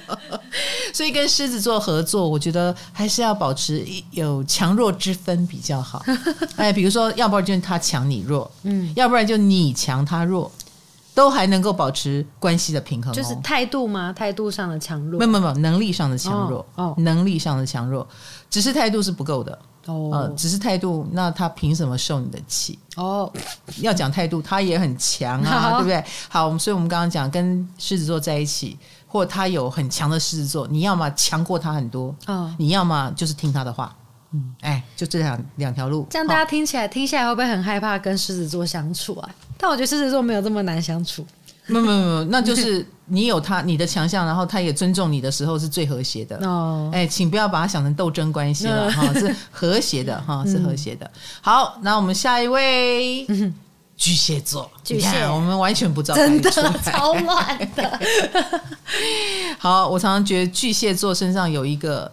[0.92, 6.04] 所以跟狮子座合作，我觉得还是要保持有强弱之分比较好。
[6.56, 10.50] 哎，比如说，要不然就是他强你弱，嗯，要不然就你强他弱。
[11.14, 14.12] 都还能够保持关系的平衡，哦，就是态度吗？
[14.12, 15.18] 态度上的强弱？
[15.18, 18.06] 没有没有，能力上的强弱哦，哦能力上的强弱，
[18.48, 22.78] 只是态度是不够的哦，呃，只是态度，那他凭什么受你的气？
[22.96, 23.30] 哦，
[23.80, 26.04] 要讲态度，他也很强啊，好 对不对？
[26.28, 33.94] 好，我们所以我们刚刚讲跟狮子座在一起，或他有很强的狮子座，你要么强过他很多，哦，你要么就是听他的话。
[34.32, 39.28] 嗯，哎，就这两两条路，这样大家听起来、哦、听起来会不会很害怕跟狮子座相处啊？
[39.58, 41.26] 但我觉得狮子座没有这么难相处。
[41.66, 46.36] 没有没有没有，那就是你有他你的强项，然后他也尊重你的时候是最和谐的。
[46.44, 51.08] 哦，哎，请不要把它想成斗争关系了 哈，是和谐的哈，是和谐的。
[51.40, 53.24] 好，那我们下一位
[53.96, 56.50] 巨蟹座，巨蟹，我们完全不知道，真的
[56.82, 58.00] 超乱的。
[59.58, 62.10] 好，我常常觉得巨蟹座身上有一个。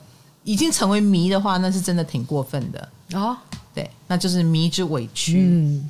[0.48, 3.36] 已经成为迷的话，那是真的挺过分的哦。
[3.76, 5.42] 对，那就是迷之委屈。
[5.42, 5.90] 嗯，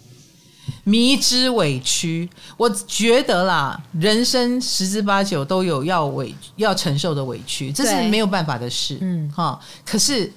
[0.84, 8.98] 迷之委屈，我觉得啦，人生十之八九都有要委要承受的委屈，这是没有办法的事。
[9.02, 10.34] 嗯，哈，可是。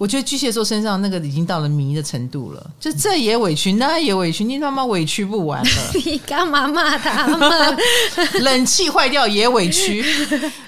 [0.00, 5.70] 我觉得巨蟹座身上那个已经到了迷的程度了，就这也委屈，那也委屈，你他妈委屈不完了。
[6.06, 7.78] 你干嘛骂他们？
[8.40, 10.02] 冷气坏掉也委屈，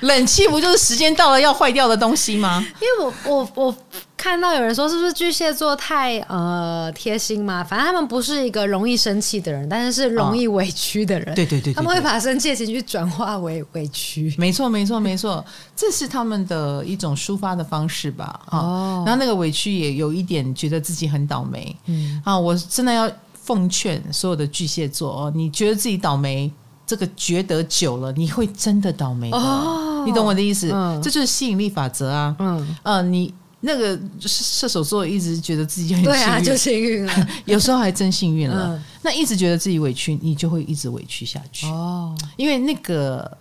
[0.01, 2.63] 冷气不就是时间到了要坏掉的东西吗？
[2.79, 3.77] 因为我我我。
[4.15, 7.65] 看到有人说是不是巨蟹座太呃贴心嘛？
[7.65, 11.29] 反正他们不是一个容易生气的人，但是是容易委屈的人。
[11.31, 14.33] 哦、对，对，对对对，他们会把生气的情绪转化为委屈。
[14.39, 18.41] 没错没错没错，这是他们的一种抒发的方式吧？
[18.53, 21.77] 哦，然后那个委屈也有一点觉得自己很倒霉。
[21.87, 26.51] 嗯啊，我真的要奉劝所有的巨蟹座哦，你觉得自己倒霉，
[26.85, 29.37] 这个觉得久了，你会真的倒霉的。
[29.37, 30.69] 哦，你懂我的意思？
[30.73, 32.35] 嗯，这就是吸引力法则啊。
[32.41, 33.33] 嗯呃，你。
[33.65, 38.75] 那个射手座一直觉得自己很幸运，对啊，就幸运了， 有时候还真幸运了。
[38.77, 42.13] 嗯、那一直觉得自己委屈，你就会一直委屈下去哦。
[42.37, 43.39] 因为那个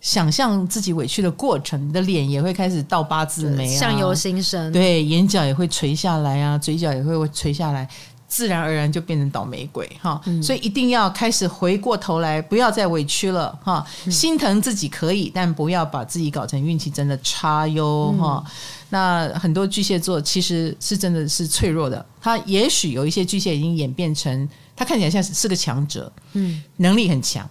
[0.00, 4.72] 想象自己委屈的过程，你的脸也会开始倒八字眉啊，相由心生。
[4.72, 7.86] 对，眼角也会垂下来啊，嘴角也会垂下来，
[8.26, 10.20] 自然而然就变成倒霉鬼哈。
[10.24, 13.86] 嗯、所以一定要开始回过头来，不要再委屈了哈。
[14.10, 18.42] 心疼自己可以，但不要把自己搞成运气真的差哟哈。
[18.46, 18.50] 嗯
[18.92, 27.48] 那很多巨蟹座其实是真的是脆弱的，他也许有一些巨蟹已经演变成他看起来像是个强者，嗯，能力很强。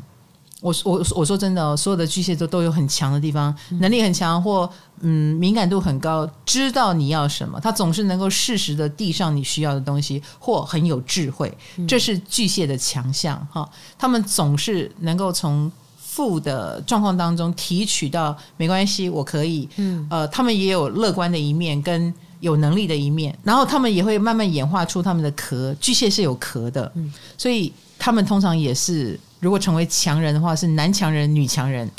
[0.61, 4.69] 我我我说真的哦，所有的巨蟹座都有很强的地方，能力很强或
[5.01, 11.55] 嗯敏感度很高，知道你要什么，他总是能够适时的递上你需要的东西，或很有智慧，
[11.87, 13.69] 这是巨蟹的强项哈。
[13.97, 15.71] 他们总是能够从。
[16.11, 19.69] 负的状况当中提取到没关系，我可以。
[19.77, 25.73] 嗯，呃，他们也有乐观的一面跟有能力的一面，然后他们也会慢慢演化出他们的壳。
[25.79, 31.89] 巨蟹是有壳的，嗯，所以他们通常也是，如果成为强人的话，是男强人、女强人，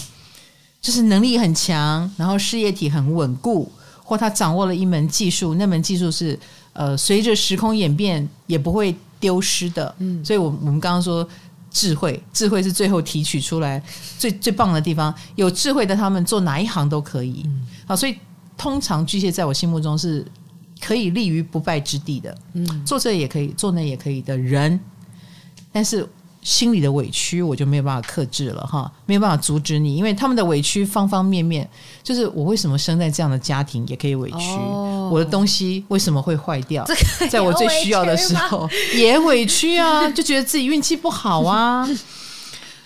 [0.81, 3.71] 就是能力很强，然后事业体很稳固，
[4.05, 6.39] 或他掌握了一门技术，那门技术是
[6.73, 9.95] 呃随着时空演变也不会丢失的。
[9.99, 11.29] 嗯，所以我我们刚刚说。
[11.73, 13.81] 智慧，智慧是最后提取出来
[14.19, 15.15] 最最棒的地方。
[15.37, 17.45] 有智慧的他们做哪一行都可以。
[17.47, 18.19] 嗯、好，所以
[18.57, 20.27] 通常巨蟹在我心目中是
[20.81, 22.37] 可以立于不败之地的。
[22.55, 24.81] 嗯，做这也可以，做那也可以的人，
[25.71, 26.05] 但是
[26.43, 31.69] 心里的委屈我就没有办法克制了哈，没有办法阻止你，因为他们的委屈方方面面，
[32.03, 36.83] 就是我为什么生在这样的家庭也可以委屈，哦、我的东西为什么会坏掉？
[37.31, 41.87] 在我最需要的时候也委屈啊， 就觉得自己运气不好啊。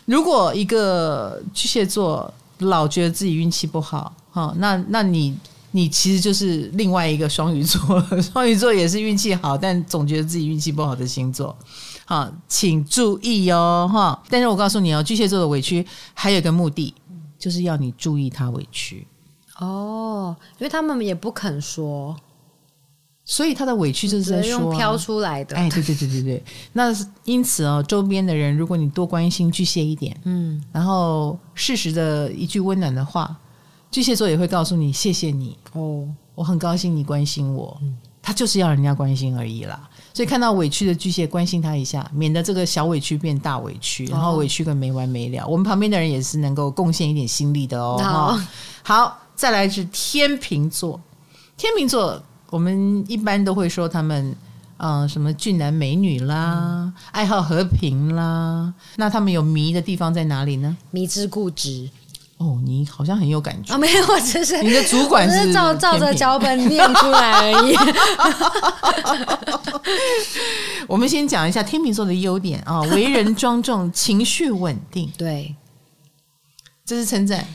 [0.06, 5.34] 如果一个巨蟹座老觉得自己运气不好，哈，那那你
[5.70, 11.56] 你其实就是另外一个双鱼座， 双鱼座也是运气好，但总觉得自己运气不好的星座。
[12.06, 14.22] 好，请注意哦，哈！
[14.28, 16.94] 但是我告诉你哦，巨蟹座的委屈还有一个目的，
[17.38, 19.06] 就是要你注意他委屈。
[19.58, 22.14] 哦，因为他们也不肯说，
[23.24, 25.56] 所以他的委屈就是在说用飘出来的。
[25.56, 33.34] 哎，对对对对对，那因此哦，周边的人，如果你多关心巨蟹一点，嗯，然后适时的一句温暖的话，
[33.90, 35.56] 巨蟹座也会告诉你谢谢你。
[35.72, 39.88] 哦，我很高兴你关心我，嗯，他就是要人家关心而已啦。
[40.14, 45.44] 所以看到委屈的巨蟹，关心他一下，免得这个小委屈变大委屈，然后委屈个没完没了。
[45.46, 47.98] 我们旁边的人也是能够贡献一点心力的哦。
[48.00, 48.38] 好，
[48.84, 51.00] 好，再来是天秤座。
[51.56, 54.24] 天秤座，我们一般都会说他们，
[54.76, 58.72] 嗯、呃，什么俊男美女啦，嗯、爱好和平啦。
[58.94, 60.76] 那他们有迷的地方在哪里呢？
[60.92, 61.90] 迷之固执。
[62.44, 63.78] 哦，你好像很有感觉啊、哦！
[63.78, 67.74] 没有，我只是你的主管是，是照照着脚本念出来而已。
[70.86, 75.54] 我们先讲一下天秤座的优点啊，为人庄重，情绪稳定，对，
[76.84, 77.46] 这是称赞。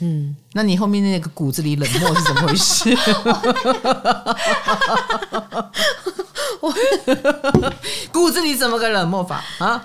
[0.00, 2.94] 嗯，那你后面那个骨子里冷漠是怎么回事？
[6.60, 6.74] 我
[8.12, 9.82] 骨子里怎么个冷漠法啊？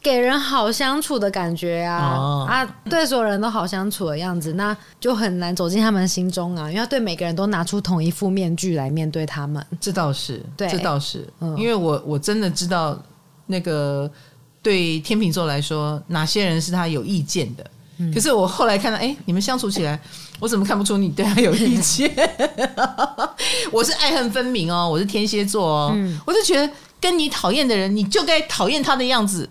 [0.00, 6.68] 给人好相处的感觉啊、哦、啊，对所有人都好相处的样子，那就很难走进他们心中啊。
[6.68, 11.28] 因为他对每个人都拿出同一副面具来面对他们，这倒是，对，这倒是。
[11.40, 12.96] 嗯，因为我我真的知道，
[13.46, 14.10] 那个
[14.62, 17.70] 对天秤座来说，哪些人是他有意见的。
[18.00, 19.98] 嗯、可是我后来看到，哎，你们相处起来，
[20.38, 22.08] 我怎么看不出你对他有意见？
[23.72, 29.48] 我是爱恨分明哦，我是天蝎座哦，嗯、我就觉得跟你讨厌的人，你就该讨厌他的样子。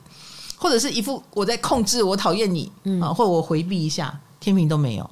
[0.57, 5.09] 或者是一副我在控制，我讨厌你，嗯，或者我回避一下，天平都没有。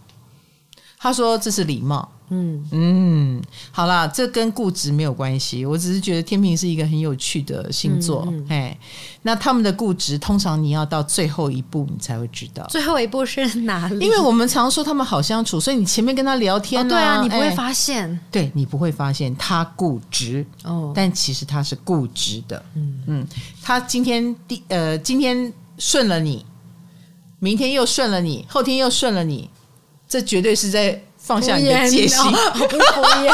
[0.98, 5.66] 他说这是礼貌，嗯嗯，好啦，这跟固执没有关系。
[5.66, 8.78] 我只是觉得天平是一个很有趣的星座，哎、嗯嗯，
[9.22, 12.66] 那他们的固执通常你要到最后一步你才会知道。
[12.70, 14.06] 最后一步是哪里？
[14.06, 23.28] 因为我们常说他们好相处，所以你前面跟他聊天、啊哦，对啊，你不会发现，哎、对你不会发现他固执哦，但其实他是固执的，嗯嗯，
[23.62, 26.46] 他今天第呃今天顺了你，
[27.40, 29.50] 明天又顺了你，后天又顺了你。
[30.08, 32.20] 这绝对是在放下你的戒心，
[32.54, 33.34] 不是敷衍。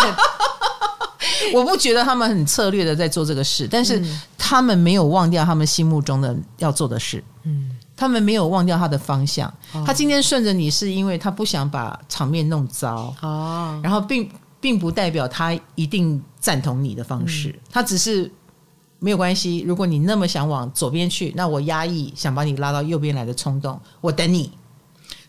[1.53, 4.01] 我不觉得他们很策略的在做这个事，但是
[4.37, 7.21] 他们没有忘掉他们心目中的要做的事。
[7.43, 9.53] 嗯，他们没有忘掉他的方向。
[9.85, 13.13] 他今天顺着你，是因为他不想把场面弄糟。
[13.21, 14.29] 哦，然后并
[14.61, 17.53] 并不代表他一定赞同你的方式。
[17.69, 18.31] 他只是
[18.99, 19.65] 没有关系。
[19.67, 24.49] 如果你那么想往左边去，那我压抑想把你拉到右边来的冲动，我等你。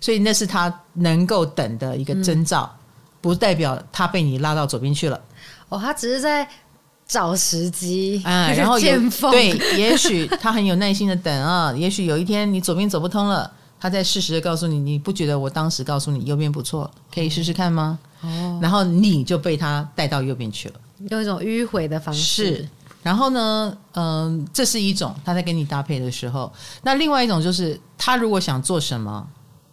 [0.03, 2.79] 所以那是他能够等的一个征兆，嗯，
[3.21, 5.19] 不代表他被你拉到左边去了。
[5.69, 6.47] 哦，他只是在
[7.07, 17.97] 找时机啊，然后有对，也许他很有耐心的等啊，也许有一天你左边走不通了，他再适时的告诉你，你不觉得我当时告诉你右边不错，可以试试看吗？
[18.23, 20.75] 哦，然后你就被他带到右边去了，
[21.11, 22.21] 用一种迂回的方式。
[22.21, 22.69] 是，
[23.05, 29.25] 然后呢，嗯，这是一种他在跟你搭配的时候，那另外一种就是他如果想做什么。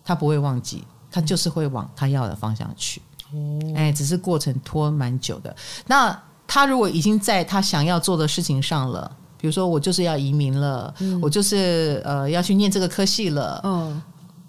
[0.09, 2.99] 他不会忘记，他就是会往他要的方向去。
[3.31, 5.55] 哦，哎，只是过程拖蛮久的。
[5.85, 14.01] 那他如果已经在他想要做的事情上了，比如说我就是要移民了，嗯、我就是呃要去念这个科系了，嗯，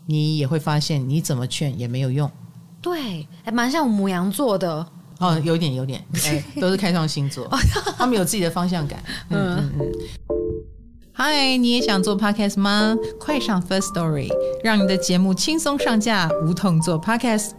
[0.06, 2.30] 你也会发现你怎么劝也没有用。
[2.80, 4.86] 对，还蛮像母羊座的
[5.18, 7.46] 哦，有点有点，哎，都是开创星座，
[7.98, 8.98] 他们有自己的方向感。
[9.28, 10.49] 嗯嗯嗯。
[11.22, 12.96] 嗨，你也想做 podcast 吗？
[13.18, 14.30] 快上 First Story，
[14.64, 17.50] 让你的节目轻松上架，无痛做 podcast。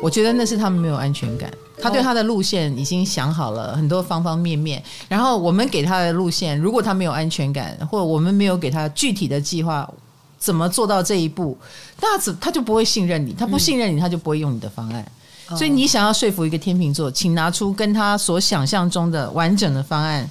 [0.00, 1.52] 我觉得那是他们没有安全感，
[1.82, 9.92] 他对他的路线已经想好了很多方方面面，然后我们给他的路线，如果他没有安全感，或者我们没有给他具体的计划，
[10.38, 11.58] 怎么做到这一步，
[12.00, 15.04] 那他他就不会信任你，他不信任你，他就不会用你的方案。
[15.56, 20.28] 所以你想要说服一个天秤座，请拿出跟他所想象中的完整的方案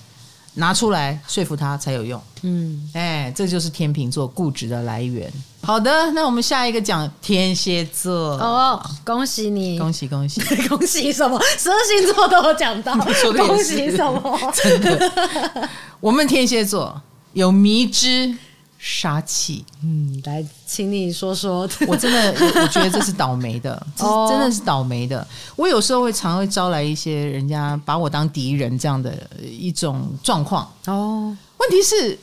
[0.55, 2.21] 拿出来说服他才有用。
[2.41, 5.31] 嗯，哎，这就是天秤座固执的来源。
[5.61, 8.37] 好的，那我们下一个讲天蝎座。
[8.37, 11.39] 哦，恭喜你，恭喜恭喜 恭喜什么？
[11.57, 12.93] 十二星座都有讲到，
[13.35, 14.39] 恭喜什么？
[14.53, 16.99] 真的，我们天蝎座
[17.33, 18.33] 有迷之
[18.77, 19.65] 杀气。
[19.83, 21.67] 嗯，来，请你说说。
[21.87, 25.25] 我真的， 我觉得这是倒霉的，这是真的是倒霉的。
[25.55, 30.71] 我有时候会常会招来一些人家把我当敌人这样的一种状况。
[30.85, 32.17] 哦，问题是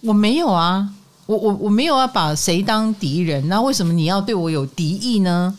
[0.00, 0.88] 我没有啊，
[1.26, 5.56] 我我我没有要把谁当敌人，那为什么你要对我有敌意呢？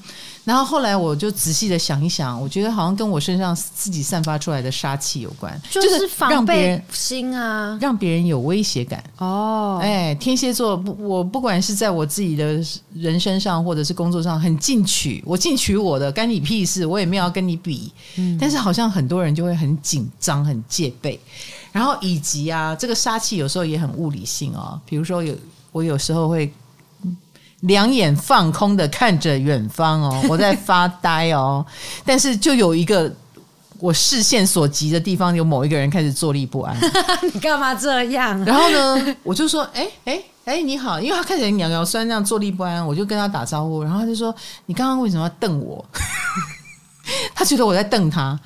[0.48, 9.04] 然后后来我就仔细的想一想，我觉得好像跟我身上自己散发出来的杀气有关，就是防备心啊，让别人有威胁感。
[9.18, 17.92] 哦，哎，天蝎座不，我不管是在我自己的人身上或者是工作上，很进取，我进取我的，干你屁事，我也没有要跟你比。
[18.16, 21.20] 嗯，但是好像很多人就会很紧张、很戒备，
[21.74, 25.36] 然后以及啊，这个杀气有时候也很物理性哦，比如说有
[25.74, 26.50] 我有时候会。
[27.62, 31.66] 两眼放空的看着远方哦， 我在发呆哦，
[32.06, 33.12] 但是就有一个
[33.80, 36.78] 我视线所及的地方，有某一个人开始坐立不安。
[37.34, 38.44] 你干嘛这样？
[38.46, 43.84] 然后呢，我就说：“哎哎哎，你好！”因为他看起来摇摇酸那样坐立不安，我就跟他打招呼。
[43.84, 44.34] 然后他就说
[44.66, 45.84] ：“你刚刚为什么要瞪我？”
[47.34, 48.40] 他觉得我在瞪他。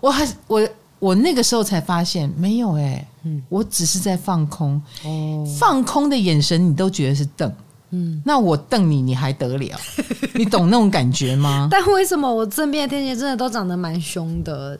[0.00, 4.80] 我还我我那个时候才发现，没有哎，嗯，我只是在放空。
[5.04, 7.52] 哦，放空的眼神，你都觉得是瞪。
[7.90, 9.80] 嗯，那我瞪你，你还得了？
[10.34, 11.68] 你懂那种感觉吗？
[11.72, 14.78] 但为什么我身边的天蝎真的都长得蛮凶的？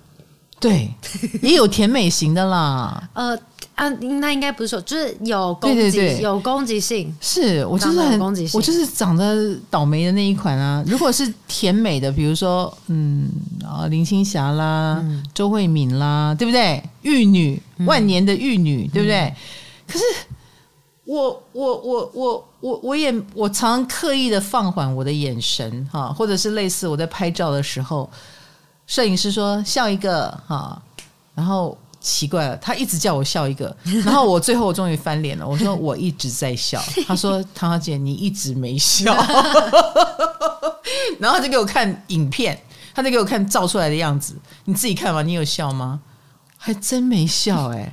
[0.58, 0.90] 对，
[1.42, 3.08] 也有甜美型的啦。
[3.14, 3.38] 呃
[3.74, 7.14] 啊，那应该不是说，就是有攻击，对对对，有攻击性。
[7.20, 10.82] 是我就是很攻击性，我就是长得倒霉的那一款啊。
[10.86, 13.28] 如果是甜美的，比如说嗯
[13.62, 16.82] 啊林青霞啦、嗯、周慧敏啦，对不对？
[17.02, 19.32] 玉女，万年的玉女，嗯、对不对？
[19.86, 20.04] 可是。
[21.06, 28.10] 我我我我我我也我常常刻意的放缓我的眼神哈，或者是类似我在拍照的时候，
[28.88, 30.82] 摄影师说笑一个哈，
[31.36, 39.14] 然后奇怪了，他一直叫我笑一个，然后我最后我终于翻脸了，我说我一直在笑， 他说唐小姐你一直没笑，
[41.20, 42.60] 然后他就给我看影片，
[42.92, 44.34] 他就给我看照出来的样子，
[44.64, 46.00] 你自己看吧，你有笑吗？
[46.58, 47.92] 还真没笑哎、 欸。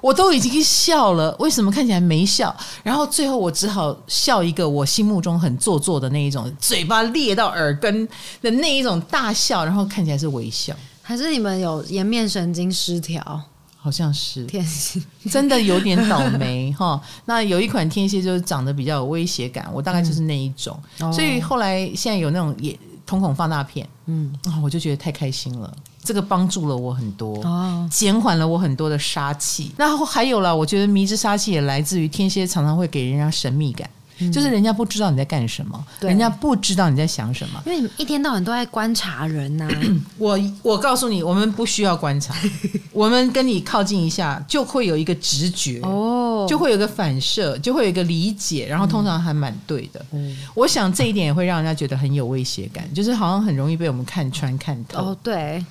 [0.00, 2.54] 我都已经笑了，为什么看起来没笑？
[2.82, 8.08] 然后最后我只好笑一个我心目中很做作的那一种，嘴巴裂到耳根
[8.40, 10.74] 的那一种大笑，然后看起来是微笑。
[11.02, 13.42] 还是你们有颜面神经失调？
[13.82, 17.00] 好像是天蝎，真的有点倒霉哈。
[17.24, 24.30] 那有一款天蝎就是长得比较有威胁感，我大概就是那一种，嗯、所以后来现在有那种也瞳孔放大片，嗯，
[24.62, 25.74] 我就觉得太开心了。
[26.02, 29.72] 这个帮助了我很多，哦，减缓了我很多的杀气。
[29.76, 33.88] 然后还有了，我觉得迷之杀气也来自于天蝎常常会给人家神秘感。
[34.30, 39.80] 就是人家不知道你在干什么，人家不知道你在想什么，因为你们一天到晚都在观察人呐、啊。
[40.18, 42.34] 我我告诉你，我们不需要观察，
[42.92, 50.04] 我们跟你靠近一下，就会有一个直觉哦，就会有一个反射，就会有一个理解，然后通常还蛮对的。
[50.12, 54.98] 嗯，我想这一点也会让人家觉得很有威胁感，就是好像很容易被我们看穿、看透。
[55.02, 55.64] 哦，对，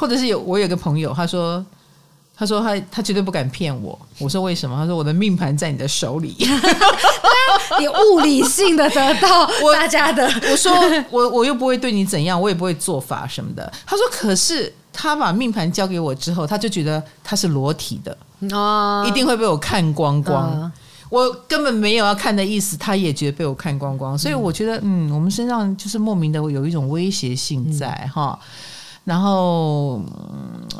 [0.00, 1.64] 或者是有我有个朋友，他说。
[2.40, 3.98] 他说他他绝对不敢骗我。
[4.18, 4.74] 我说为什么？
[4.74, 6.34] 他说我的命盘在你的手里。
[7.78, 10.24] 你物理性的得到 大家的。
[10.24, 10.72] 我，我说
[11.10, 13.70] 我我又不会对你怎样，我也不会做法什么的。
[13.84, 18.16] 他说可是他把命盘交给我之后，他就觉得他是裸体的
[18.56, 20.50] 哦，一定会被我看光光。
[20.54, 20.72] 嗯、
[21.10, 24.16] 我根本没有要看的意思，他也觉得被我看光光。
[24.16, 28.38] 所以我觉得嗯，我们身上就是莫名的有一种威胁性在哈。
[28.40, 28.46] 嗯
[29.04, 30.02] 然后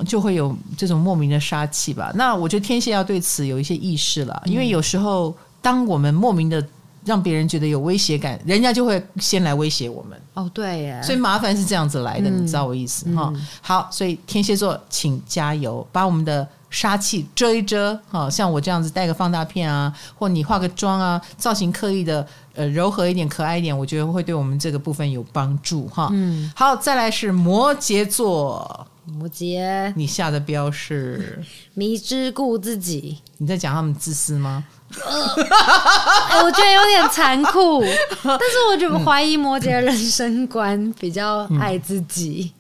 [0.07, 2.12] 就会有这种莫名的杀气吧。
[2.14, 6.64] 那我觉得天蝎要对此有一些意识了，因为有时候当我们莫名的
[7.05, 10.21] 让别人觉得有威胁感，人家就会先来威胁我们。
[10.35, 13.33] 哦，对耶，所以麻烦是这样子来的，嗯、你知道我意思哈？
[13.35, 18.01] 嗯、好，所以天蝎座请加油，把我们的杀气遮一遮。
[18.09, 22.27] 哈，像我这样子戴个放大片啊，或你化个妆啊，造型刻意的。
[22.53, 26.09] 呃，柔和一点，可爱一点，我觉得会对我们这个部分有帮助哈。
[26.12, 31.41] 嗯，好，再来是摩羯座，摩羯，你下的标是
[31.75, 33.18] 迷之顾自己。
[33.39, 34.64] 你在讲他们自私吗？
[35.07, 37.81] 呃欸、 我觉得有点残酷，
[38.25, 42.53] 但是我就怀疑摩羯人生观比较爱自己。
[42.53, 42.59] 嗯、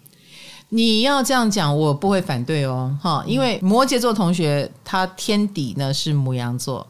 [0.70, 6.86] 你要这样讲，我不会反对哦，哈，因为摩羯座同学他天底呢是母羊座。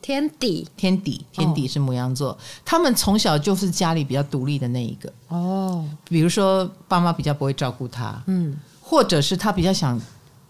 [0.00, 5.82] 天底，天底，天底是母羊座，哦、他们从小就是家里比较独立的那一个哦。
[6.10, 9.98] 比如说，爸妈比较不会照顾他，嗯，或者是他比较想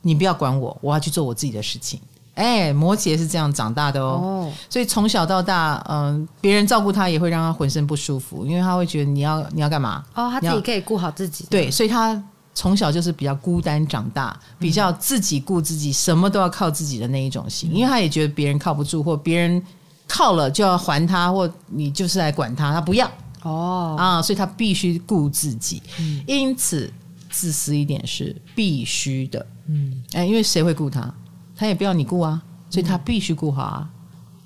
[0.03, 2.01] 你不要管我，我要去做我自己的事情。
[2.35, 10.05] 哎，摩羯是这样长大的哦，哦所以从小到大，嗯，别人照顾他也会让他浑身不舒服，因为他会觉得你要你要干嘛？
[10.17, 11.47] 哦，他自己可以顾好自己。
[11.49, 12.21] 对，所以他。
[12.55, 19.61] 从小就是比较孤单长大，比较自己顾自己，什么都要靠自己的那一种型，因为他也觉得别人靠不住，或别人
[20.07, 23.11] 靠了就要还他，或你就是来管他，他不要
[23.43, 25.83] 哦啊，所以他必须顾自己。
[25.99, 26.93] 嗯、因此，
[27.29, 29.45] 自私一点是必须的。
[29.67, 31.13] 嗯，哎，因为谁会顾他？
[31.57, 32.41] 他也不要你顾啊，
[32.71, 33.89] 所以他必须顾好啊，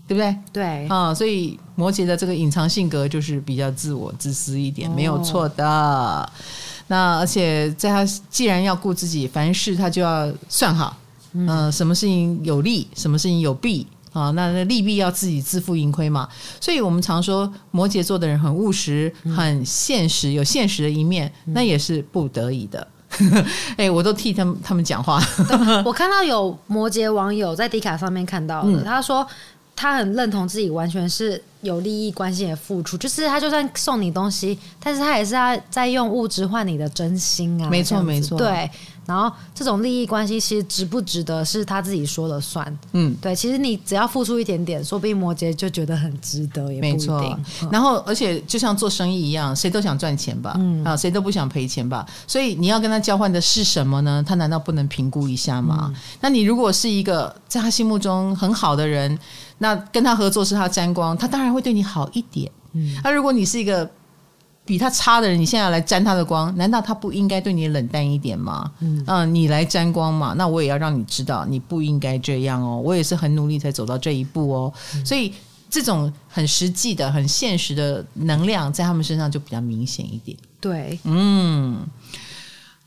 [0.07, 0.37] 对不对？
[0.51, 6.33] 对啊，所以摩羯的这个隐藏性格就是比较自我、自私一点，没有错的。
[6.89, 10.97] 哦、那而且在他既然要顾自己，凡事他就要算好，
[11.33, 14.31] 嗯、呃，什么事情有利，什么事情有弊啊？
[14.33, 16.29] 那那利弊要自己自负盈亏嘛。
[16.61, 22.87] 所以我们常说摩羯座的人很务实、很现实，有现实的一面，那也是不得已的。
[23.79, 25.19] 哎、欸，我都替他们他们讲话。
[25.83, 29.27] 我看到有摩羯网友在迪卡上面看到的，嗯、他说
[29.79, 37.71] 他很认同自己完全是有利益关系的付出，就是他就算送你东西，但是他也是在在用物质换你的真心啊。
[37.71, 38.69] 没错，没错，对。
[39.07, 42.79] 然后这种利益关系其实值不值得是他自己说了算。
[42.93, 46.91] 嗯，对，其实你只要付出一点点，说不定摩羯就觉得很值得，也不一定。
[46.91, 47.41] 没错。
[47.63, 50.55] 嗯、然后，而且就像做生意一样，谁都想赚钱吧？
[50.59, 52.05] 嗯啊，谁都不想赔钱吧？
[52.27, 54.23] 所以你要跟他交换的是什么呢？
[54.27, 55.87] 他难道不能评估一下吗？
[55.89, 59.19] 嗯、那你如果是一个在他心目中很好的人，
[59.59, 62.51] 那跟他合作是他沾光，他当然会对你好一点。
[62.73, 63.89] 嗯，那如果你是一个。
[64.69, 68.71] 比他差的人，你现在要来沾他的光，难道他不应该对你冷淡一点吗？
[68.81, 72.79] 嗯，嗯，你来沾光嘛，那我也要让你知道，你不应该这样哦。
[72.79, 74.73] 我也是很努力才走到这一步哦。
[74.95, 75.33] 嗯，所以
[75.71, 80.37] 这种很实际的、很现实的能量，在他们身上就比较明显一点。
[80.61, 81.79] 对，嗯，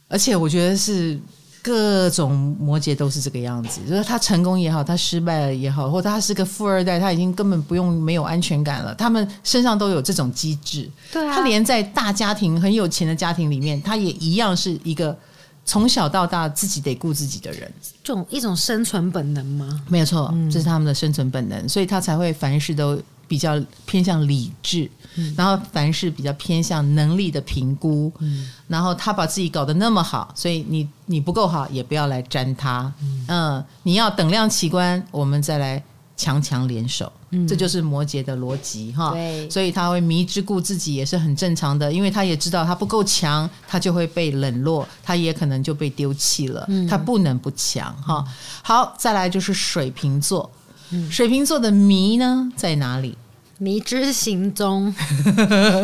[0.07, 1.19] 而且我觉得是。
[1.61, 8.95] 各种摩羯都是这个样子，就是他成功也好，他失败了也好，或者他是个富二代，他已经根本不用没有安全感了。
[8.95, 15.15] 他们身上都有这种机制，对啊，他连在大家庭很有钱的家庭里面，他也一样是一个
[15.63, 17.71] 从小到大自己得顾自己的人，
[18.03, 19.81] 这种一种生存本能吗？
[19.87, 22.99] 没有错，嗯，这是他们的生存本能，所以他才会凡事都
[23.31, 24.91] 比较偏向理智。
[25.15, 35.83] 嗯、然后凡事比较偏向能力的评估，嗯、然后他把自己搞得那么好，所以你你不够好也不要来沾他，嗯，嗯，你要等量齐观，我们再来
[36.15, 48.23] 强强联手，嗯、这就是摩羯的逻辑哈，对，所以他会迷之顾自己也是很正常的，因为他也知道他不够强，他就会被冷落，他也可能就被丢弃了，嗯、他不能不强哈。
[48.63, 50.49] 好，再来就是水瓶座，
[50.91, 53.17] 嗯、水瓶座的迷呢在哪里？
[53.61, 54.91] 迷之行踪，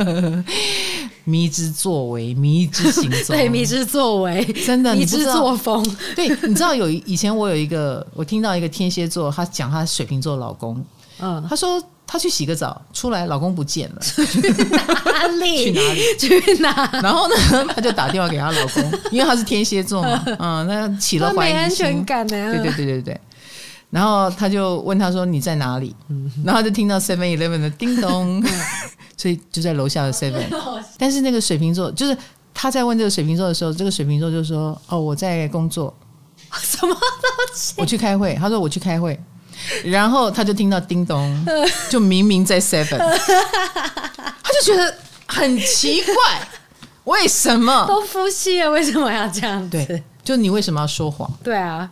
[1.25, 5.86] 迷之作为，迷之行踪， 对，迷之作为，真的，迷之作风。
[6.15, 10.84] 对，你知道有以前我有一个，我听到一个天蝎座，他讲他水瓶座老公，
[11.19, 15.65] 嗯，他说她去洗个澡，出来老公不见了，去哪里？
[15.69, 16.01] 去哪里？
[16.17, 16.89] 去哪？
[17.03, 17.36] 然后呢，
[17.75, 23.21] 她就打电话给她老公，因为他是天蝎座嘛，嗯，那起了怀疑心，没安全感的，对对对对对。
[23.89, 25.95] 然后他就问他说：“你在哪里？”
[26.43, 28.43] 然后就听到 Seven Eleven 的叮咚，
[29.15, 30.43] 所以就在楼下的 Seven。
[30.97, 32.15] 但是那个水瓶座，就是
[32.53, 35.95] 他在问这个水瓶座的时候，这个水瓶座就说：“哦，我在工作，
[36.61, 37.75] 什么东西？
[37.77, 39.17] 我去开会。”他说：“我去开会。
[39.85, 41.45] ”然后他就听到叮咚，
[41.89, 44.93] 就明明在 Seven，他就觉得
[45.25, 46.13] 很奇怪，
[47.05, 49.85] 为什么都夫妻了，为什么要这样子？
[49.88, 51.31] 对，就你为什么要说谎？
[51.41, 51.89] 对啊。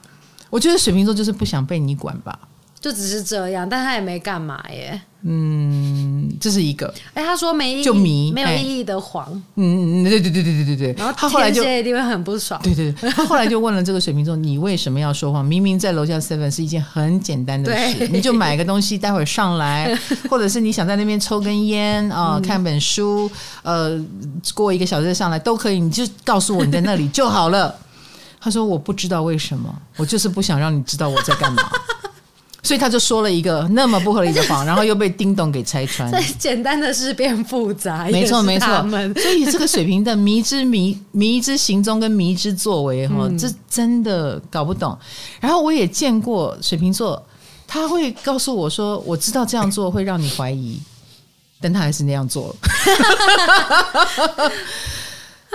[0.56, 2.40] 我觉得水瓶座就是不想被你管吧，
[2.80, 5.02] 就只是这样，但他也没干嘛耶。
[5.28, 6.88] 嗯，这是一个。
[7.14, 9.30] 哎、欸，他说没意义，就迷没有意义的谎。
[9.56, 10.94] 嗯嗯，对对对对对对对。
[10.98, 12.58] 然后他后来就一定会很不爽。
[12.64, 15.44] 对对对， 他后来就问了这个水瓶座：“你为什么要说谎？
[15.44, 19.94] 明明在楼下 seven 是一件很简单的事，你就买个东西，待会儿上来，
[20.30, 23.30] 或者是你想在那边抽根烟 啊、呃，看本书，
[23.64, 24.00] 呃，
[24.54, 27.76] 过一个小时再上来都可以，你就告诉我你在那里就好了。”
[28.46, 31.64] 他说：“我不知道为什么，我就是不想让你知道我在干嘛，
[32.62, 36.12] 所以他就说了一个那么不合理的谎，然后又被叮咚给拆穿。
[36.12, 38.68] 最简单的事变复杂，没错没错。
[39.16, 44.96] 所以这个水瓶的迷之迷迷之行踪跟迷之作为哈，这真的搞不懂。
[45.40, 47.26] 然后我也见过水瓶座，
[47.66, 50.80] 他会告诉我说：我知道这样做会让你怀疑，
[51.60, 52.56] 但他还是那样做了。”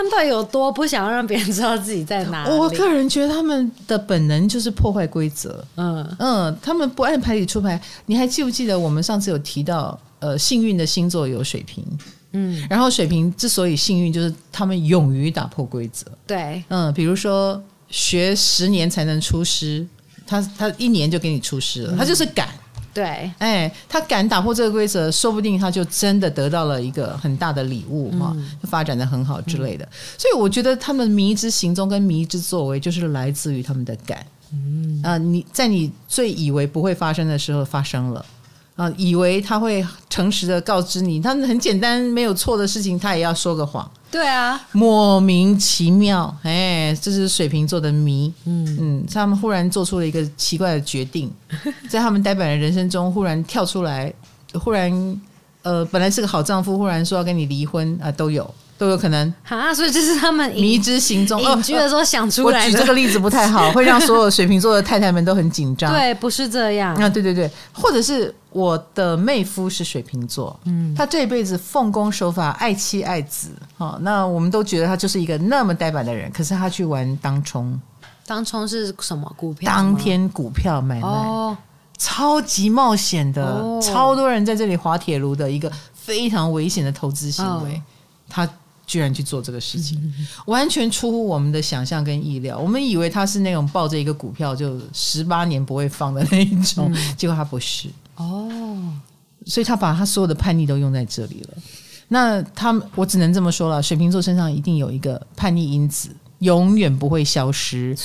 [0.01, 2.53] 他们到底有多不想要让别人知道自己在哪里？
[2.57, 5.63] 我个人觉得他们的本能就是破坏规则。
[5.77, 7.79] 嗯嗯，他们不按牌理出牌。
[8.07, 11.85] 你还记不记得我们上次有提到，呃，幸运的星座有水瓶。
[12.33, 16.07] 嗯，然后水瓶之所以幸运，就是他们勇于打破规则。
[16.27, 19.87] 对，嗯，比如说学十年才能出师，
[20.27, 22.49] 他他一年就给你出师了，他就是敢。
[22.93, 29.85] 对，哎，他敢打破这个规则，说不定他就真的得到了一个很大的礼物哈，嗯、发展的很好之类的。
[29.85, 29.89] 嗯、
[30.19, 34.27] 所以我觉得他们迷之行踪跟迷之作为，就是来自于他们的敢。
[34.53, 38.27] 嗯啊、呃，你在你最以为不会发生的时候发生了，
[38.81, 43.89] 啊、啊，以为他会诚实的告知你，他很简单没有错的事情，他也要说个谎。
[44.11, 48.33] 对啊，莫名其妙，哎，这是水瓶座的谜。
[48.47, 51.31] 嗯嗯，他们忽然做出了一个奇怪的决定，
[51.91, 54.11] 在他们呆板的人生中，忽然跳出来，
[54.55, 55.21] 忽然
[55.63, 58.53] 呃，本来是个好丈夫，忽然说要跟你离婚啊，都有。
[58.81, 62.65] 都有可能啊，所以这是他们迷之行踪，隐居的时候想出来的。
[62.65, 65.93] 我举这个例子不太好， 会让所有水瓶座的太太们都很紧张。
[65.93, 66.95] 对，不是这样。
[66.95, 77.79] 啊，对对对，或者是我的妹夫是水瓶座，嗯，他这一辈子奉公守法，爱妻爱子，哦，那我们都觉得他就是一个那么呆板的人，可是他去玩当冲，
[78.27, 79.31] 当冲是什么？
[79.37, 79.71] 股票？
[79.71, 81.55] 当天股票买卖，哦，
[81.99, 87.83] 超级冒险的，哦，超多人在这里滑铁卢的一个非常危险的投资行为，哦，
[88.31, 88.49] 他。
[88.91, 90.13] 居然去做这个事情，
[90.47, 92.59] 完全出乎我们的想象跟意料。
[92.59, 98.51] 我们以为他是那种抱着一个股票就十八年不会放的那一种，结果他不是哦。
[99.47, 101.55] 所以他把他所有的叛逆都用在这里了。
[102.09, 106.11] 那他，我只能这么说了：水瓶座身上一定有一个叛逆因子，
[106.41, 107.97] 永远不会消失。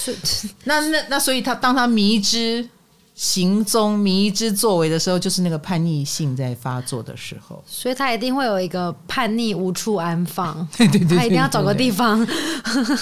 [0.66, 2.70] 那那 那，所以他当他迷之。
[3.16, 12.20] 行踪迷之作为的时候，就是那个叛逆性在发作的时候，所以他一定会有一个叛逆无处安放， 对对对，他一定要找个地方，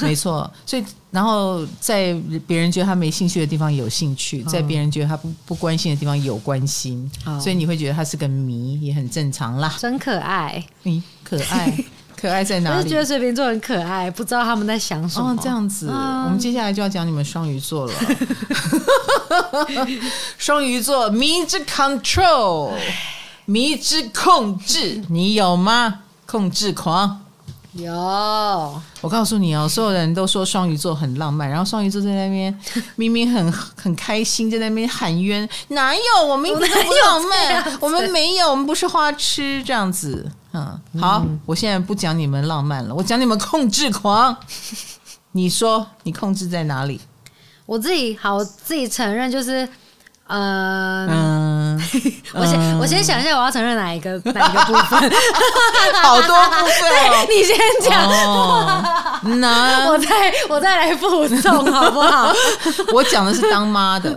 [0.04, 0.50] 没错。
[0.68, 2.14] 所以，然后在
[2.46, 9.76] 别人觉得他没兴趣的地方有兴趣，在别人觉得他不不关心的地方有关心，哦，所以你会觉得他是个谜，也很正常啦。
[9.80, 11.76] 真可爱，你可爱。
[12.24, 12.78] 可爱在哪里？
[12.78, 15.32] 我是觉得水瓶座很可爱，不知道他们在想什么。
[15.32, 17.94] 哦，这样子，嗯、我们接下来就要讲你们双鱼座了。
[20.40, 22.72] 双鱼座迷之 control，
[23.44, 26.00] 迷之控制，你有吗？
[26.26, 27.20] 控制狂。
[27.74, 27.92] 有，
[29.02, 32.58] 我告诉你哦，所有人都说双鱼座很浪漫，然后双鱼座在那边
[32.96, 36.26] 明明很很开心，在那边喊冤，哪有？
[36.26, 40.32] 我们不浪漫，我们没有，我们不是花痴这样子。
[40.54, 44.36] 嗯，好，嗯、我现在不讲你们浪漫了，我讲你们控制狂。
[45.36, 47.02] 你说你控制在哪里？
[47.66, 49.68] 我自己好，我自己承认就是。
[50.26, 51.82] 嗯，嗯
[52.34, 55.12] 我先、嗯、我先想一下，我要承认哪一个哪一个部分？
[56.02, 59.40] 好多部分、哦，你先讲。
[59.42, 60.08] 那、哦、我再
[60.50, 62.34] 我再来附送好不好？
[62.94, 64.10] 我讲的是当妈的。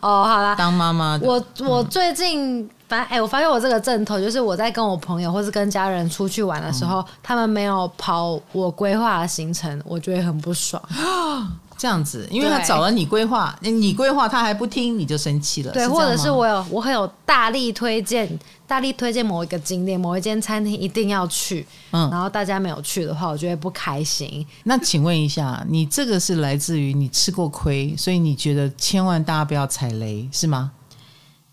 [0.00, 1.24] 哦，好啦，当妈妈的。
[1.26, 10.82] 我我最近反正哎、欸，我发现我这个阵头，就是我在跟我朋友或是跟家人出去玩的时候，嗯、他们没有跑我规划的行程，我觉得很不爽。
[11.78, 15.70] 这样子，因为他找了你规划，你规划他还不听，你就生气了。
[15.72, 18.28] 对，或者是我有我很有大力推荐，
[18.66, 24.44] 大力推荐某一个景点、某一间餐厅一定要去，嗯，然后大家没有去的话，我觉得不开心。
[24.64, 30.72] 那请问一下，你这个是来自于你吃过亏，所以你觉得千万大家不要踩雷，是吗？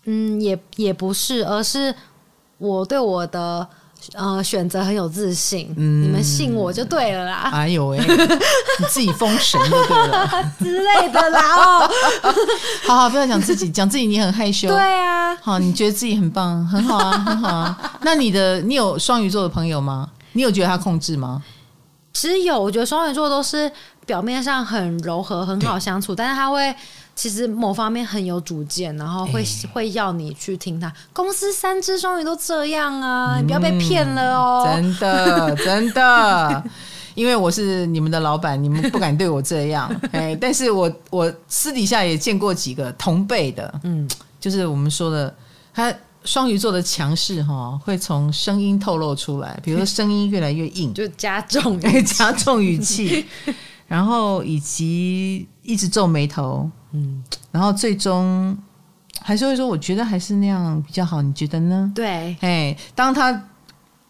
[0.08, 1.94] 嗯，也也不是，而是
[2.58, 3.68] 我对我的。
[4.14, 7.50] 呃，选择很有自信，嗯，你们信我就对了啦。
[7.52, 11.40] 哎呦喂，你自己封神就对了 之类的啦。
[11.82, 11.90] 哦，
[12.86, 14.68] 好好，不要讲自己，讲自己你很害羞。
[14.68, 17.98] 对啊，好，你觉得自己很棒，很好啊，很好啊。
[18.02, 20.08] 那你的，你有双鱼座的朋友吗？
[20.32, 21.42] 你有觉得他控制吗？
[22.14, 23.70] 其实有，我觉得双鱼座都是
[24.08, 26.74] 表面上很柔和，很好相处，但是他会。
[27.14, 30.92] 其实某方面很有主见，然后会、欸、会要你去听他。
[31.12, 34.70] 公司三只双鱼都这样啊，嗯、你不要被骗了哦！
[34.72, 36.64] 真的 真的，
[37.16, 39.92] 因为我是你们的老板，你们不敢对我这样。
[40.14, 45.34] 哎，但是我我私底下也见过几个同辈的，嗯，就是我们说的，
[45.74, 45.92] 他
[46.22, 53.26] 双鱼座的强势哈，会从声音透露出来，比如说 声音越来越硬，就加重加重语气，
[53.88, 56.70] 然后以及一直皱眉头。
[56.92, 58.56] 嗯，然后最终
[59.20, 61.92] 还是会说，我觉得还是那样比较好，你觉得呢？
[61.94, 63.44] 对，哎，当他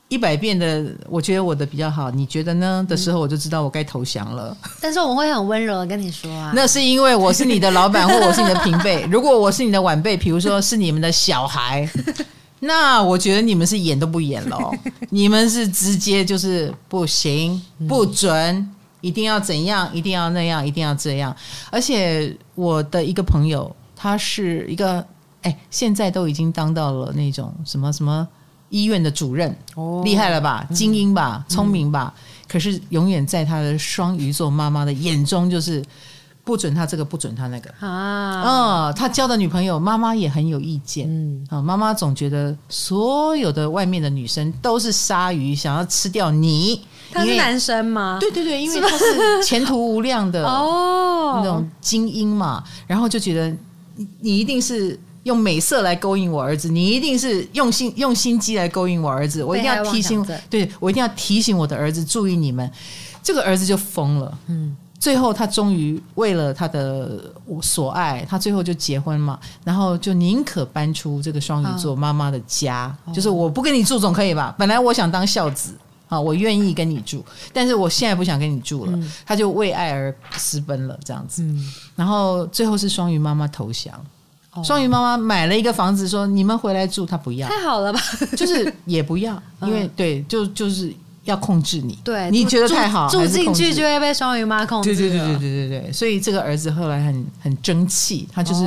[0.06, 2.86] 一百遍的我觉得我的比较好，你觉得呢？
[2.88, 4.56] 的时候，我就知道我该投降了。
[4.80, 9.02] 但是我会很温柔的跟你说啊，那是因为我是你的老板，或我是你的平辈。
[9.10, 11.90] 如果我是你的晚辈，比如说是你们的小孩，
[12.60, 14.70] 那我觉得你们是演都不演了，
[15.10, 18.70] 你们是直接就是不行，不准。
[19.00, 19.88] 一定要怎样？
[19.94, 20.66] 一定要那样？
[20.66, 21.34] 一定要这样？
[21.70, 25.04] 而且我的一个朋友，他是一个
[25.42, 28.26] 哎，现在都已经当到了那种什么什么
[28.70, 30.66] 医院的主任，哦，厉害了吧？
[30.72, 31.44] 精英吧？
[31.48, 32.12] 聪明吧？
[32.16, 35.82] 嗯，可是永远在他的双鱼座妈妈的眼中，就是
[36.42, 38.88] 不准他这个，不准他那个啊。
[38.88, 41.06] 嗯，他交的女朋友，妈妈也很有意见。
[41.08, 46.84] 嗯，啊，妈妈总觉得所有的外面的女生都是鲨鱼，想要吃掉你。
[47.12, 48.18] 他是男生吗？
[48.20, 53.54] 对对对，因为他是前途无量的 哦，那种精英嘛，然后就觉得
[54.20, 59.42] 你一定是用美色来勾引我儿子，你一定是用心用心机来勾引我儿子。
[59.42, 62.70] 我一定要提醒，对，我一定要提醒我的儿子注意你们。
[63.22, 64.76] 这个儿子就疯了，嗯。
[65.00, 67.22] 最后，他终于为了他的
[67.62, 74.52] 所爱，他最后就结婚嘛，然后就宁可搬出这个双鱼座妈妈的家，哦、就是我不跟你住总可以吧？
[74.58, 75.72] 本来我想当孝子
[76.08, 78.92] 啊，我愿意跟你住，但是我现在不想跟你住了。
[78.94, 81.42] 嗯、他就为爱而私奔了，这样子。
[81.42, 83.94] 嗯、然后最后是双鱼妈妈投降，
[84.52, 88.00] 哦、双鱼妈妈买了一个房子，说你们回来住，他不要，太好了吧？
[88.36, 90.92] 就是 也不要，因为、嗯、对，就就是。
[91.24, 94.96] 要控制你，对，你觉得太好，住进去就会被双鱼妈控制。
[94.96, 98.64] 对对对对对对对，所以这个儿子后来很很争气，他就是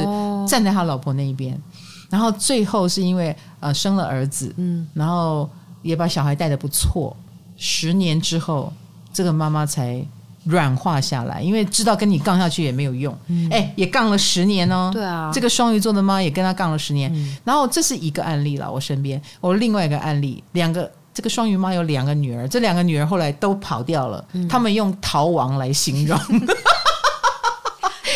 [0.47, 1.59] 站在他老婆那一边，
[2.07, 5.49] 然后最后是因为呃生了儿子，嗯，然后
[5.81, 7.17] 也把小孩带的不错，
[7.61, 8.73] 十年之后
[9.13, 10.03] 这个妈妈才
[10.45, 13.15] 软化下来，因为知道跟你杠下去也没有用，
[13.51, 19.21] 哎，也杠了十年哦，对啊，这个双鱼座的妈也跟他杠了十年，然后这是一个案例了，我身边。
[19.39, 20.91] 我另外一个案例两个。
[21.13, 24.23] 这个双鱼妈有两个女儿，这两个女儿后来都跑掉了。
[24.31, 26.17] 嗯、他们用逃亡来形容，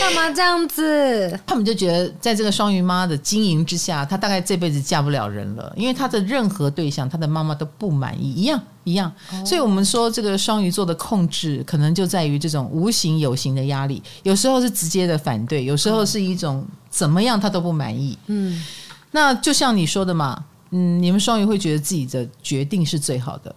[0.05, 1.39] 干嘛这样子？
[1.47, 9.11] 他们就觉得，在这个双鱼妈的经营之下，她大概这辈子嫁不了人了，因为她的任何对象，她的妈妈都不满意，一样一样。
[9.31, 18.15] 哦、所以我们说，这个双鱼座的控制，可能就在于这种无形有形的压力，有时候是直接的反对，有时候是一种怎么样她都不满意。
[18.27, 18.63] 嗯，
[19.09, 20.45] 那就像你说的嘛。
[20.71, 23.55] 嗯，你们双鱼会觉得自己的决定是最好的，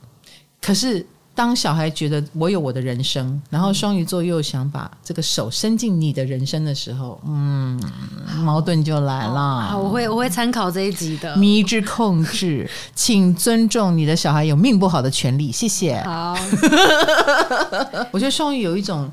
[0.61, 1.05] 可是
[1.39, 7.80] 当小孩觉得我有我的人生，然后双鱼座又想把这个手伸进你的人生的时候，嗯，
[8.41, 9.61] 矛盾就来了。
[9.70, 11.36] 好，我会我会参考这一集的。
[11.36, 16.03] 迷之控制， 请尊重你的小孩有命不好的权利，谢谢。
[16.03, 16.36] 好，
[18.11, 19.09] 我觉得双鱼有一种。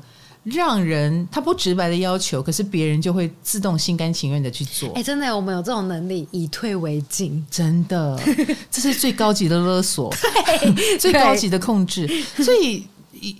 [0.46, 4.88] 让人他不直白的要求，可是别人就会自动心甘情愿的去做。
[4.94, 8.16] 哎，真的，我们有这种能力，以退为进，真的，
[8.70, 10.14] 这是最高级的勒索，
[11.00, 12.06] 最高级的控制。
[12.36, 12.86] 所以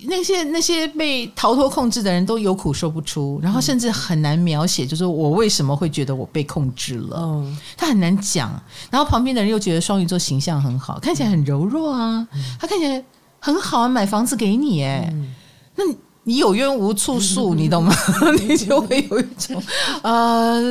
[0.05, 7.17] 那些那些被逃脱控制的人都有苦说不出，然后甚至很难描写，就是我为什么会觉得我被控制了。
[7.21, 8.61] 嗯，他很难讲。
[8.91, 12.27] 然后旁边的人又觉得双鱼座形象很好，看起来很柔弱啊，
[12.59, 13.01] 他看起来
[13.39, 15.13] 很好啊，买房子给你，哎，
[15.75, 15.85] 那
[16.27, 16.37] 你。
[16.37, 17.93] 有冤无处诉，你懂吗？
[18.47, 19.61] 你就会有一种
[20.03, 20.61] 呃，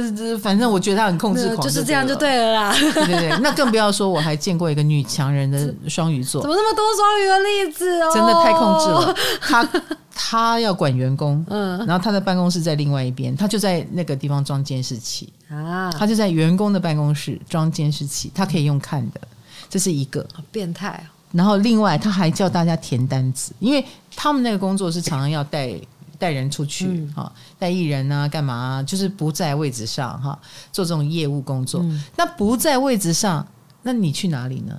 [0.40, 2.72] 反正我觉得他很控制狂，就是这样就对了啦。
[2.78, 8.10] 对对对， 那更不要说，我还见过一个女强人的双鱼座，怎么那么多双鱼的例子哦？
[8.14, 9.14] 真的太控制了。
[9.40, 9.68] 他
[10.14, 19.20] 他 要管员工，嗯，然后他的办公室在另外一边，他就在那个地方装监视器啊，他就在员工的办公室装监视器，他可以用看的，
[19.68, 20.24] 这是一个。
[20.32, 21.15] 好变态啊！
[21.36, 23.84] 然后另外他还叫大家填单子，因为
[24.16, 25.78] 他们那个工作是常常要带
[26.18, 28.82] 带人出去哈，带艺人啊，干嘛啊？
[28.82, 30.38] 就是不在位置上哈，
[30.72, 31.82] 做这种业务工作。
[31.82, 33.46] 嗯、那不在位置上，
[33.82, 34.74] 那你去哪里呢？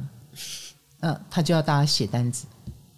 [1.02, 2.48] 嗯、呃，他就要大家写单子。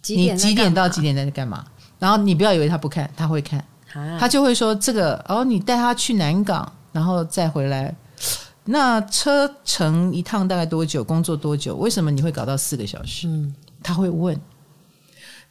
[0.06, 1.62] 你几点到几点在干嘛？
[1.98, 7.94] 然后你不要以为他不看，他会看，啊、他就会说这个哦，你带他去南港，然后再回来。
[8.64, 11.02] 那车程一趟大概多久？
[11.02, 11.74] 工作多久？
[11.76, 13.26] 为什么你会搞到四个小时？
[13.26, 14.38] 嗯，他会问，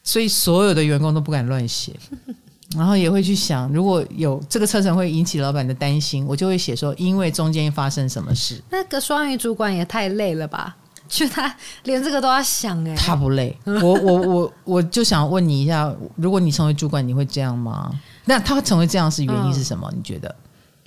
[0.03, 1.93] 所以所有的员工都不敢乱写，
[2.77, 8.61] 然后也会去想，如果有这个车程会引起老板的担心，我就会写说，因为中间发生什么事。
[8.69, 10.77] 那个双鱼主管也太累了吧？
[11.07, 11.53] 就他
[11.85, 13.57] 连这个都要想哎、欸，他不累。
[13.65, 17.91] 我我我我就想问你一下，如果你成为主管，你会这样吗？
[18.25, 19.89] 那他成为这样是原因是什么？
[19.91, 20.35] 嗯、你觉得？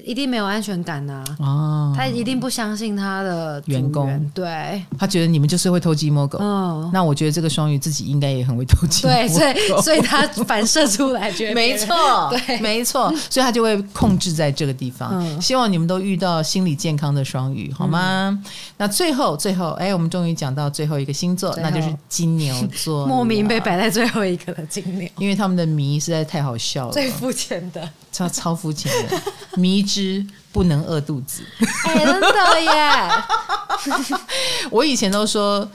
[0.04, 1.24] 一定没有安全感呐！
[1.38, 6.38] 哦，他一定不相信他的员工，对，他觉得你们就是会偷鸡摸狗。
[6.40, 11.94] 嗯，那我觉得这个双鱼自己应该也很会偷鸡摸狗，对，所以所以他反射出来，觉得没错，
[12.30, 15.10] 对，没错，所以他就会控制在这个地方。
[15.12, 18.42] 嗯，希望你们都遇到心理健康的双鱼，好吗？
[18.76, 27.88] 那最后最后，哎，我们终于讲到最后一个星座，那就是金牛座， 莫名被摆在最后一个的金牛，因为他们的谜实在太好笑了，最肤浅的。
[28.12, 29.20] 超超肤浅的，
[29.56, 31.42] 迷之不能饿肚子。
[31.86, 33.10] 哎、欸，真的耶！
[34.70, 35.66] 我以前都说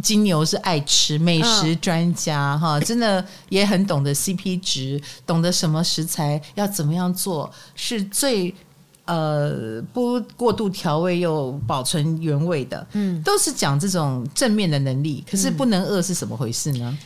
[0.00, 8.54] 金牛是爱吃美食专家哈，嗯、真的也很懂得 CP 值，懂得什么食材要怎么样做是最
[9.04, 12.86] 呃不过度调味又保存原味的。
[12.92, 15.24] 嗯，都是讲这种正面的能力。
[15.28, 16.96] 可是不能饿是怎么回事呢？
[16.96, 16.98] 嗯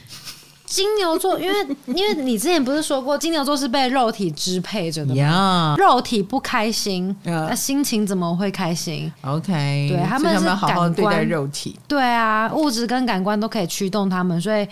[0.65, 14.67] 金牛座，因为因为你之前不是说过，金牛座是被肉体支配着的吗.肉体不开心，那.心情怎么会开心？OK，对，他们是感官，好好对待肉体，对啊，物质跟感官都可以驱动他们，所以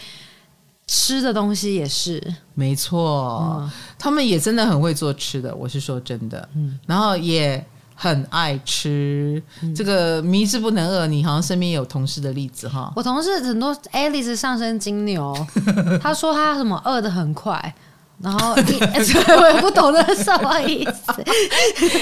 [0.86, 2.22] 吃的东西也是
[2.54, 3.60] 没错。
[3.60, 7.64] 嗯、他们也真的很会做吃的，我是说真的，嗯，然后也。
[8.02, 9.40] 很爱吃。
[9.62, 12.92] 嗯、这个迷之不能饿，你好像身边有同事的例子哈。
[12.96, 15.32] 我同事很多，Alice 上升金牛，
[16.02, 17.72] 他说他什么饿的很快。
[18.20, 18.54] 然后
[19.38, 21.12] 我也不懂得什么意思。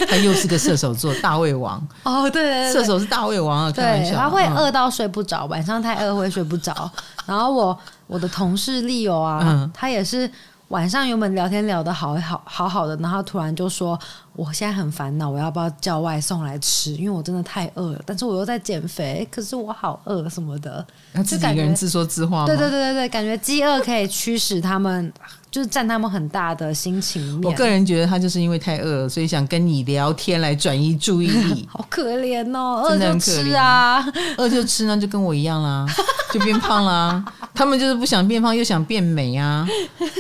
[0.09, 1.87] 他又是个射手座，大胃王。
[2.03, 4.13] 哦，对，对，对，射手是大胃王啊，开玩笑。
[4.13, 6.91] 对，他会饿到睡不着，嗯、晚上太饿会睡不着。
[7.27, 10.31] 然后我我的同事 Leo 啊，嗯、他也是。
[10.71, 13.99] 晚上原本聊天聊得好好好好的，然后突然就说
[14.35, 16.93] ：“我现在很烦恼，我要不要叫外送来吃？
[16.93, 20.87] 因为我真的太饿了，但是我又在减肥，可是我好饿什么的。”
[21.27, 22.47] 就感觉自说自话？
[22.47, 25.13] 对对对对对，感觉饥饿可以驱使他们，
[25.51, 27.43] 就是占他们很大的心情面。
[27.43, 31.67] 我个人觉得他就是因为太饿了，所以想跟你聊天来转移注意力。
[31.73, 34.05] 好可怜哦， 饿就吃啊，
[34.39, 35.87] 饿就吃，那就跟我一样啦，
[36.33, 37.25] 就变胖啦。
[37.53, 39.67] 他们就是不想变胖，又想变美啊，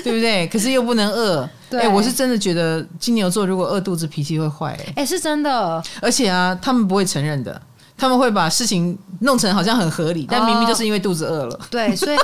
[0.03, 0.47] 对不对？
[0.49, 1.49] 可是又不能饿。
[1.70, 4.85] 对、欸，我是真的觉得金牛座如果饿肚子，脾气会坏、欸。
[4.89, 5.83] 哎、欸，是真的。
[6.03, 7.62] 而且啊，他们不会承认的，
[8.01, 11.55] 他们会把事情弄成好像很合理，但明明就是因为肚子饿了。
[11.55, 12.17] 哦、对，所以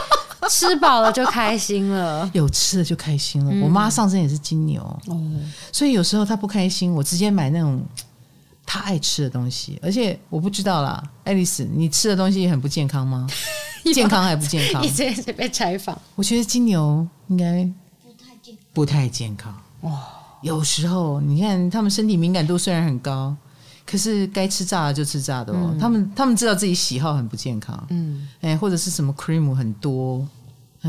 [0.49, 3.51] 吃饱了就开心了， 有吃的就开心了。
[3.53, 5.21] 嗯、我妈上身也是金牛，哦，
[5.71, 7.85] 所以有时候她不开心，我直接买那种
[8.65, 9.79] 她爱吃的东西。
[9.83, 13.27] 而且我不知道啦，爱丽丝，你吃的东西也很不健康吗？
[13.95, 14.83] 健康还不健康？
[14.83, 15.97] 一直一直被采访。
[16.17, 17.69] 我觉得金牛应该
[18.03, 19.55] 不太健不太健康。
[19.83, 20.03] 哇，
[20.43, 23.37] 有时候你看他们身体敏感度虽然很高，
[23.87, 25.71] 可是该吃炸的就吃炸的哦。
[25.73, 27.87] 嗯、他们他们知道自己喜好很不健康。
[27.91, 30.27] 嗯，哎，或者是什么 cream 很多，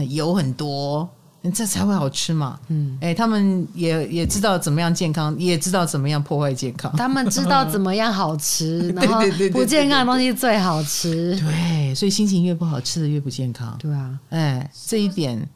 [0.10, 1.08] 油很多。
[1.54, 6.94] 这才会好吃嘛，嗯，哎，他们也也知道怎么样健康，也知道怎么样破坏健康。
[6.98, 9.22] 他们知道怎么样好吃， 然后
[9.54, 11.40] 不健康的东西最好吃。
[11.40, 13.74] 对，所以心情越不好，吃的越不健康。
[13.80, 15.48] 对啊，哎，这一点，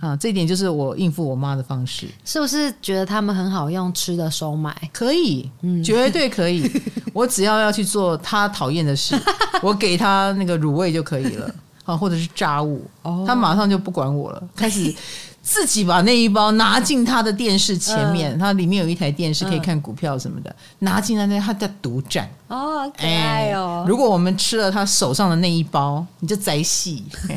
[0.00, 2.06] 啊，这一点就是我应付我妈的方式。
[2.24, 4.74] 是不是觉得他们很好用，吃的收买？
[4.92, 6.70] 可以，嗯，绝对可以。
[7.12, 9.18] 我只要要去做他讨厌的事，
[9.62, 14.94] 我给他那个卤味就可以了，啊，或者是炸物，哦，他马上就不管我了，开始。
[15.40, 23.82] 自己把那一包拿进他的电视前面，它里面有一台电视可以看股票什么的，拿进来那他在独占哦，可爱哦。
[23.88, 27.02] 如果我们吃了他手上的那一包，你就宰戏。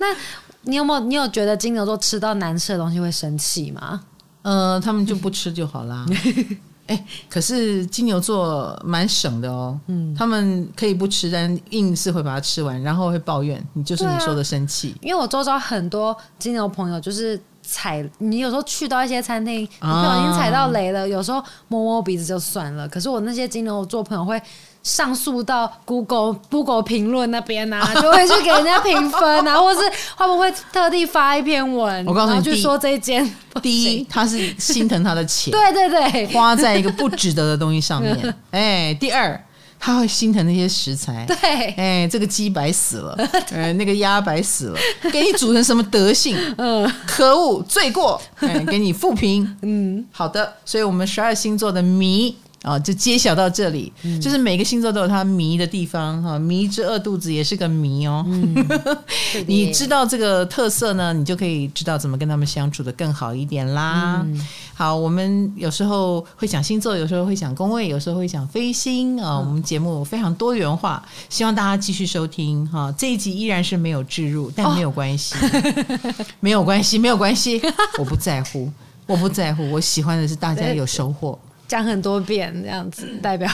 [0.00, 0.16] 那
[0.64, 4.00] 你有没有你有觉得金牛座吃到难吃的东西会生气吗？
[4.42, 6.06] 呃，他们就不吃就好啦。
[6.88, 14.94] 哎，可是金牛座蛮省的哦，嗯，他们可以不吃，但硬是会把它吃完，然后会抱怨，你就是你说的生气。
[15.00, 22.88] 因为我周遭很多金牛朋友，就是踩你有时候去到一些餐厅，你不小心踩到雷了，有时候摸摸鼻子就算了。
[22.88, 24.40] 可是我那些金牛座朋友会。
[24.82, 29.80] 上诉到 Google Google 评论那边啊， 就会去给人家评分啊， 或是
[30.16, 32.04] 会不会特地发一篇文？
[32.06, 33.24] 我告诉你，就说这一间
[33.62, 38.34] 第一， 他是心疼他的钱，对对对，花在一个不值得的东西上面。
[38.50, 39.40] 哎，第二，
[39.78, 41.24] 他会心疼那些食材。
[41.26, 41.36] 对，
[41.76, 43.16] 哎，这个鸡白死了，
[43.54, 44.78] 哎，那个鸭白死了，
[45.12, 46.36] 给你煮成什么德性？
[46.58, 49.56] 嗯，可恶，罪过，哎，给你负评。
[49.62, 52.36] 嗯，好的，所以我们十二星座的谜。
[52.62, 56.38] 啊，就揭晓到这里，嗯、就是每个星座都有它迷的地方哈。
[56.38, 58.24] 迷之饿肚子也是个谜哦。
[58.28, 58.54] 嗯、
[59.46, 64.22] 你知道这个特色呢，你就可以知道怎么跟他们相处的更好一点啦。
[64.24, 69.38] 嗯、好，我们有时候会讲星座，有时候会讲宫位，有时候会讲飞星啊。
[69.38, 72.94] 我们节目非常多元化，希望大家继续收听哈。
[72.96, 77.60] 这一集依然是没有置入，但没有关系，哦、 没有关系，没有关系，
[77.98, 78.70] 我不在乎，
[79.06, 81.36] 我不在乎，我喜欢的是大家有收获。
[81.72, 83.50] 讲很多遍这样子， 代表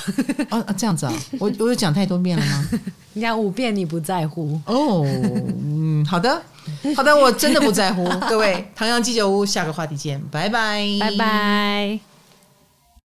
[0.49, 2.69] 啊这样子啊，我我有讲太多遍了吗？
[3.15, 5.05] 你讲五遍，你不在乎哦？
[5.63, 6.43] 嗯，好的，
[6.97, 8.05] 好的，我真的不在乎。
[8.29, 12.08] 各位，唐阳鸡酒屋，下个话题见，拜拜，拜拜。